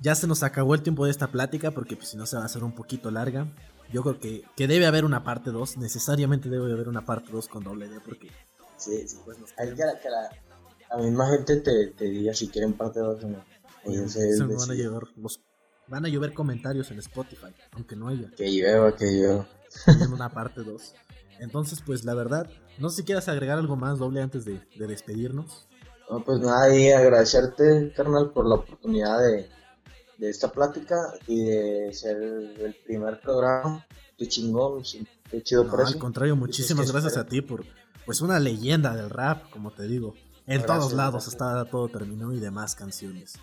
[0.00, 2.42] Ya se nos acabó el tiempo de esta plática porque pues, si no se va
[2.42, 3.46] a hacer un poquito larga.
[3.92, 7.48] Yo creo que, que debe haber una parte 2, necesariamente debe haber una parte 2
[7.48, 8.30] con doble D porque
[8.80, 9.18] Sí, sí.
[9.58, 10.30] Hay que, la, que la,
[10.90, 13.44] la misma gente te, te diga si quieren parte 2 o no.
[13.84, 15.40] Ellos se me van a llevar los
[15.86, 18.30] van a llover comentarios en Spotify, aunque no haya.
[18.36, 19.46] Que llueva, que llueva.
[20.12, 20.94] una parte 2.
[21.40, 22.48] Entonces, pues la verdad,
[22.78, 25.68] no sé si quieras agregar algo más doble antes de, de despedirnos.
[26.08, 29.48] No, pues nada, y agradecerte, carnal, por la oportunidad de,
[30.20, 33.86] de esta plática y de ser el primer programa.
[34.18, 35.94] Qué chingón, sí, qué chido por No, eso.
[35.94, 37.26] al contrario, muchísimas que gracias espero.
[37.26, 37.64] a ti por
[38.04, 40.14] pues una leyenda del rap, como te digo.
[40.46, 41.34] En Gracias, todos lados gracias.
[41.34, 43.36] está todo terminó y demás canciones.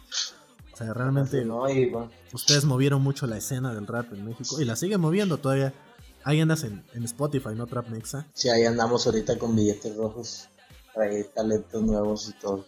[0.73, 4.61] O sea, realmente No, y bueno, ustedes movieron mucho la escena del rap en México
[4.61, 5.73] y la siguen moviendo todavía.
[6.23, 7.65] Ahí andas en, en Spotify, ¿no?
[7.67, 8.27] Trap Mexa.
[8.33, 10.49] sí, ahí andamos ahorita con billetes rojos.
[10.93, 12.65] Trae talentos nuevos y todo.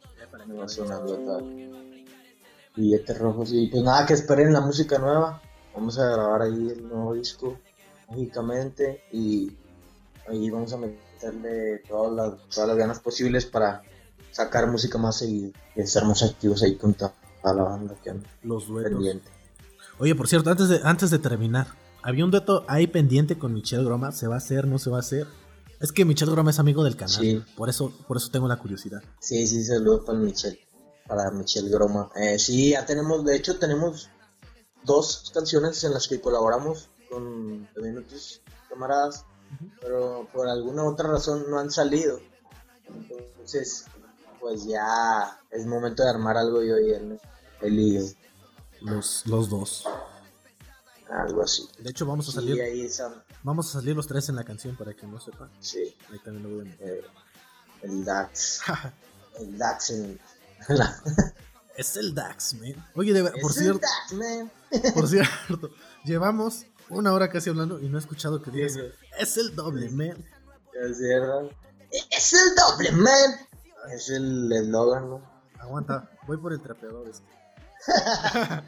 [0.47, 1.39] Emocionando todo.
[2.79, 5.41] Billetes rojos y pues nada, que esperen la música nueva.
[5.75, 7.57] Vamos a grabar ahí el nuevo disco,
[8.09, 9.51] mágicamente, y
[10.27, 13.81] ahí vamos a meterle todas las, todas las ganas posibles para
[14.31, 17.13] sacar música más y estar más activos ahí con toda
[17.43, 19.29] la banda que anda Los pendiente.
[19.97, 21.67] Oye, por cierto, antes de, antes de terminar,
[22.01, 24.11] había un dueto ahí pendiente con Michelle Groma.
[24.11, 24.65] ¿Se va a hacer?
[24.67, 25.27] ¿No se va a hacer?
[25.79, 27.15] Es que Michelle Groma es amigo del canal.
[27.15, 27.43] Sí.
[27.55, 29.01] Por eso, por eso tengo la curiosidad.
[29.19, 30.59] Sí, sí, saludos para Michelle,
[31.09, 32.09] para Michelle Groma.
[32.15, 34.09] Eh, sí, ya tenemos, de hecho tenemos
[34.83, 39.25] dos canciones en las que colaboramos con también otros camaradas,
[39.81, 42.21] pero por alguna otra razón no han salido.
[42.87, 43.85] Entonces,
[44.39, 47.19] pues ya es momento de armar algo yo y él,
[47.61, 48.01] él y yo,
[48.81, 49.85] Los, los dos.
[51.09, 51.67] algo así.
[51.79, 54.43] De hecho, vamos a Sí, salir, ahí esa- vamos a salir los tres en la
[54.43, 55.49] canción para que no sepan.
[55.59, 56.87] sí, Ahí también lo voy a meter.
[56.99, 57.07] eh,
[57.81, 58.61] el Dax,
[59.39, 60.19] el Dax en
[61.75, 62.87] es el Dax, man.
[62.95, 64.51] Oye, de por Es el cierto, Dax, man.
[64.93, 65.69] por cierto,
[66.03, 68.81] llevamos una hora casi hablando y no he escuchado que digas, Sí,
[69.19, 70.25] es el doble, man.
[70.73, 73.47] Es el doble, man.
[73.91, 75.21] Es el eslogan, ¿no?
[75.59, 77.27] Aguanta, voy por el trapeador este.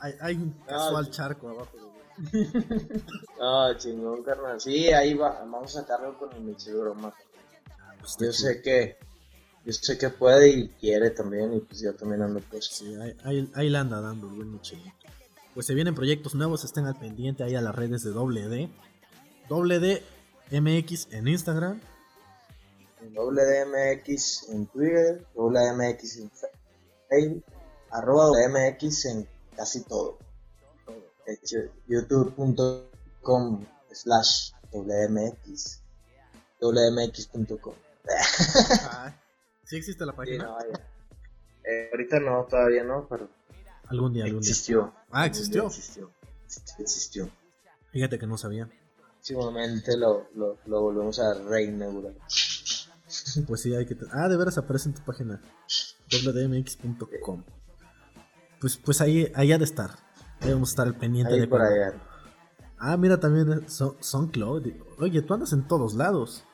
[0.00, 1.70] hay, hay un casual charco abajo.
[1.72, 1.92] güey.
[3.40, 4.60] Ah, chingón, carnal.
[4.60, 5.40] Sí, ahí va.
[5.40, 6.42] Vamos a sacarlo con el.
[6.44, 6.68] Pues
[8.12, 8.98] está Yo sé que.
[9.64, 11.54] Yo sé que puede y quiere también.
[11.54, 12.66] Y pues yo también ando pues.
[12.66, 14.90] Sí, ahí, ahí, ahí la anda dando el buen Michelito.
[15.54, 18.70] Pues se vienen proyectos nuevos, estén al pendiente ahí a las redes de doble D.
[19.48, 20.02] Doble D
[20.50, 21.80] MX en Instagram.
[23.14, 26.30] WDMX en Twitter, WDMX en
[27.08, 27.44] Facebook,
[27.90, 30.18] arroba WDMX en casi todo.
[31.86, 35.82] Youtube.com slash WDMX,
[36.60, 37.74] WDMX.com.
[39.72, 40.44] sí existe la Sí, página.
[40.44, 40.58] no.
[41.64, 43.28] Eh, ahorita no, todavía no, pero
[43.88, 44.50] Algún día, algún día.
[44.50, 44.92] existió.
[45.10, 45.66] Ah, existió.
[45.66, 46.10] Existió.
[46.78, 47.30] Existió.
[47.90, 48.68] Fíjate que no sabía.
[49.14, 52.14] Próximamente lo, lo, lo volvemos a reinaugurar.
[53.46, 53.96] Pues sí, hay que...
[54.12, 55.40] Ah, de veras aparece en tu página.
[56.10, 57.44] wdmx.com.
[58.60, 59.90] Pues, pues ahí, ahí ha de estar.
[60.40, 62.02] Debemos estar al pendiente Ahí de por cuando- allá.
[62.78, 64.82] Ah, mira también son, son Claude.
[64.98, 66.44] Oye, tú andas en todos lados.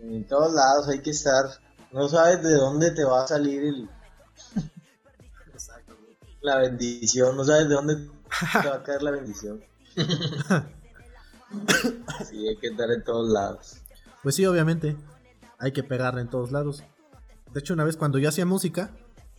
[0.00, 1.44] En todos lados hay que estar.
[1.94, 3.88] No sabes de dónde te va a salir el,
[6.40, 7.36] la bendición.
[7.36, 9.62] No sabes de dónde te va a caer la bendición.
[12.28, 13.76] sí, hay que estar en todos lados.
[14.24, 14.96] Pues sí, obviamente.
[15.60, 16.82] Hay que pegarla en todos lados.
[17.52, 18.90] De hecho, una vez cuando yo hacía música,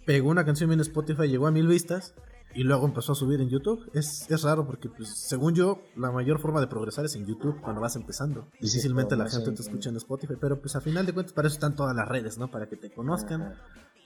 [0.06, 2.14] pegó una canción en Spotify, llegó a mil vistas
[2.56, 3.90] y luego empezó a subir en YouTube.
[3.94, 7.60] Es, es raro porque, pues, según yo, la mayor forma de progresar es en YouTube
[7.62, 8.48] cuando vas empezando.
[8.62, 11.48] Difícilmente la gente en- te escucha en Spotify, pero pues a final de cuentas para
[11.48, 12.50] eso están todas las redes, ¿no?
[12.50, 13.54] Para que te conozcan,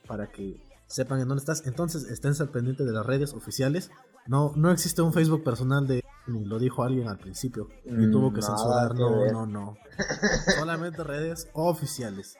[0.08, 1.66] para que sepan en dónde estás.
[1.68, 3.92] Entonces, esténse al pendiente de las redes oficiales.
[4.28, 6.04] No, no existe un Facebook personal de...
[6.28, 7.70] Ni lo dijo alguien al principio.
[7.86, 8.92] Y Mm, tuvo que censurar.
[8.94, 9.78] que No, no, no.
[10.60, 12.36] Solamente redes oficiales.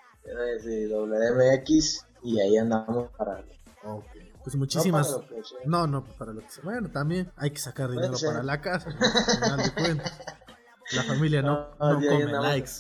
[0.90, 3.44] WMX y ahí andamos para.
[3.84, 4.06] Ok.
[4.50, 5.08] Pues no muchísimas.
[5.10, 5.60] para lo que sea.
[5.66, 6.64] No, no, para lo que sea.
[6.64, 8.90] Bueno, también hay que sacar dinero para la casa.
[8.90, 8.98] ¿no?
[9.06, 10.14] Al final de cuentas.
[10.92, 12.48] La familia no, no ahí come andamos.
[12.48, 12.72] likes.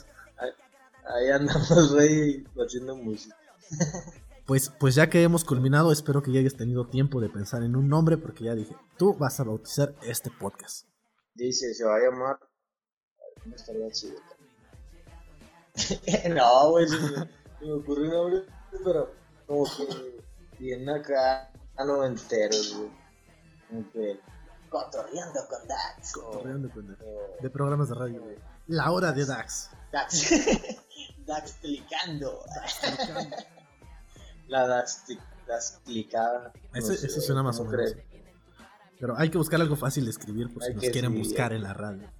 [1.06, 3.36] Ahí andamos, güey, haciendo música.
[4.48, 7.76] Pues, pues ya que hemos culminado, espero que ya hayas tenido tiempo de pensar en
[7.76, 10.88] un nombre, porque ya dije, tú vas a bautizar este podcast.
[11.36, 12.40] Dice, se va a llamar.
[13.44, 14.16] ¿Cómo estaría chido?
[16.34, 17.30] no, güey, se me,
[17.62, 18.46] me ocurrió un nombre,
[18.84, 19.14] pero
[19.46, 20.20] como que
[20.60, 21.49] bien acá,
[21.80, 22.90] a noventeros, güey.
[23.70, 24.20] Como que.
[24.70, 26.18] Cotorreando con Dax.
[26.18, 28.22] o- Corriendo con el- o- De programas de radio.
[28.22, 29.72] de La hora de Dax.
[29.92, 30.30] Dax.
[31.26, 32.44] Dax clicando.
[34.48, 35.04] La Dax,
[35.48, 36.52] Dax clicada.
[36.74, 37.94] no sé, eso suena más o ¿cómo menos.
[39.00, 41.24] Pero hay que buscar algo fácil de escribir por si nos quieren escribir.
[41.28, 42.12] buscar en la radio.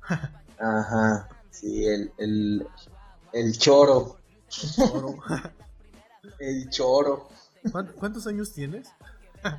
[0.60, 1.30] Ajá.
[1.52, 2.68] Sí, el, el,
[3.34, 4.18] el choro.
[4.92, 5.18] Oro.
[6.40, 7.28] El choro.
[7.72, 8.88] ¿Cuán- ¿Cuántos años tienes?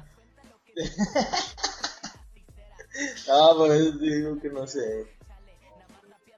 [3.33, 5.07] Ah, por eso te digo que no sé.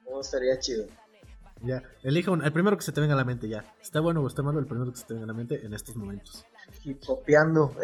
[0.05, 0.85] ¿Cómo estaría chido?
[1.61, 3.65] Ya, elija un- el primero que se te venga a la mente ya.
[3.81, 5.73] Está bueno o está malo el primero que se te venga a la mente en
[5.73, 6.45] estos momentos.
[6.83, 7.75] Hip hopeando.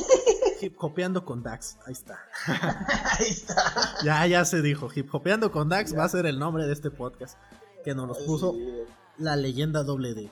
[0.60, 2.18] Hip hopeando con Dax, ahí está.
[3.18, 3.54] Ahí está.
[4.02, 6.90] Ya, ya se dijo, hip hopeando con Dax va a ser el nombre de este
[6.90, 7.38] podcast.
[7.84, 8.72] Que nos los puso Sí,
[9.18, 10.30] la leyenda doble D.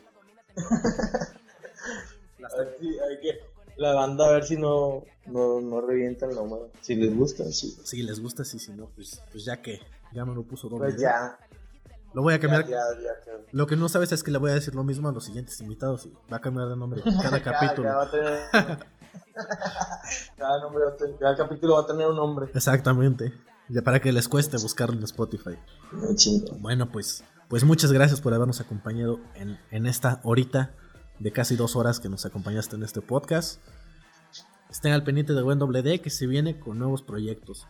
[0.56, 3.43] a ver si hay que.
[3.76, 6.70] La banda a ver si no, no, no revienta el número.
[6.80, 7.76] Si les gusta, sí.
[7.84, 9.80] Si les gusta, sí, si no, pues, pues ya que
[10.12, 11.38] ya me lo puso doble Pues ya.
[12.12, 12.68] Lo voy a Ya, cambiar.
[12.68, 13.20] ya, ya.
[13.24, 15.24] que- Lo que no sabes es que le voy a decir lo mismo a los
[15.24, 17.88] siguientes invitados y va a cambiar de nombre cada capítulo.
[20.36, 22.50] Cada, nombre va a tener- cada capítulo va a tener un nombre.
[22.54, 23.32] Exactamente.
[23.68, 25.56] Ya para que les cueste buscarlo en Spotify.
[26.60, 30.74] Bueno, pues, pues muchas gracias por habernos acompañado en, en esta horita
[31.18, 33.60] de casi dos horas que nos acompañaste en este podcast.
[34.70, 37.66] Estén al pendiente de Buen Doble D que se viene con nuevos proyectos.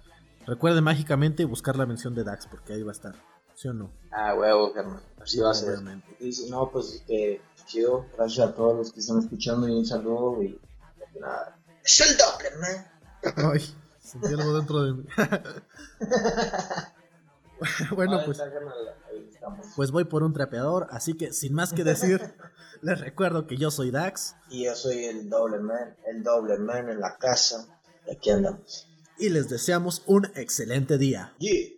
[0.46, 3.14] Recuerden mágicamente buscar la mención de Dax porque ahí va a estar.
[3.54, 3.90] ¿Sí o no?
[4.10, 5.02] Ah, huevo, carnal.
[5.22, 5.78] Así va a ser.
[6.18, 8.06] Dice, no, pues que chido.
[8.16, 10.42] Gracias a todos los que están escuchando y un saludo.
[10.42, 10.58] Y
[11.20, 11.56] nada.
[11.84, 12.86] Es el doble, man.
[13.52, 13.60] Ay,
[14.00, 15.04] sentí algo dentro de mí.
[17.94, 18.42] bueno, pues,
[19.76, 22.20] pues voy por un trapeador, así que sin más que decir,
[22.84, 26.90] les recuerdo que yo soy Dax Y yo soy el doble man, el doble man
[26.90, 27.66] en la casa.
[28.10, 28.86] Aquí andamos.
[29.18, 31.34] y les deseamos un excelente día.
[31.38, 31.70] Yeah.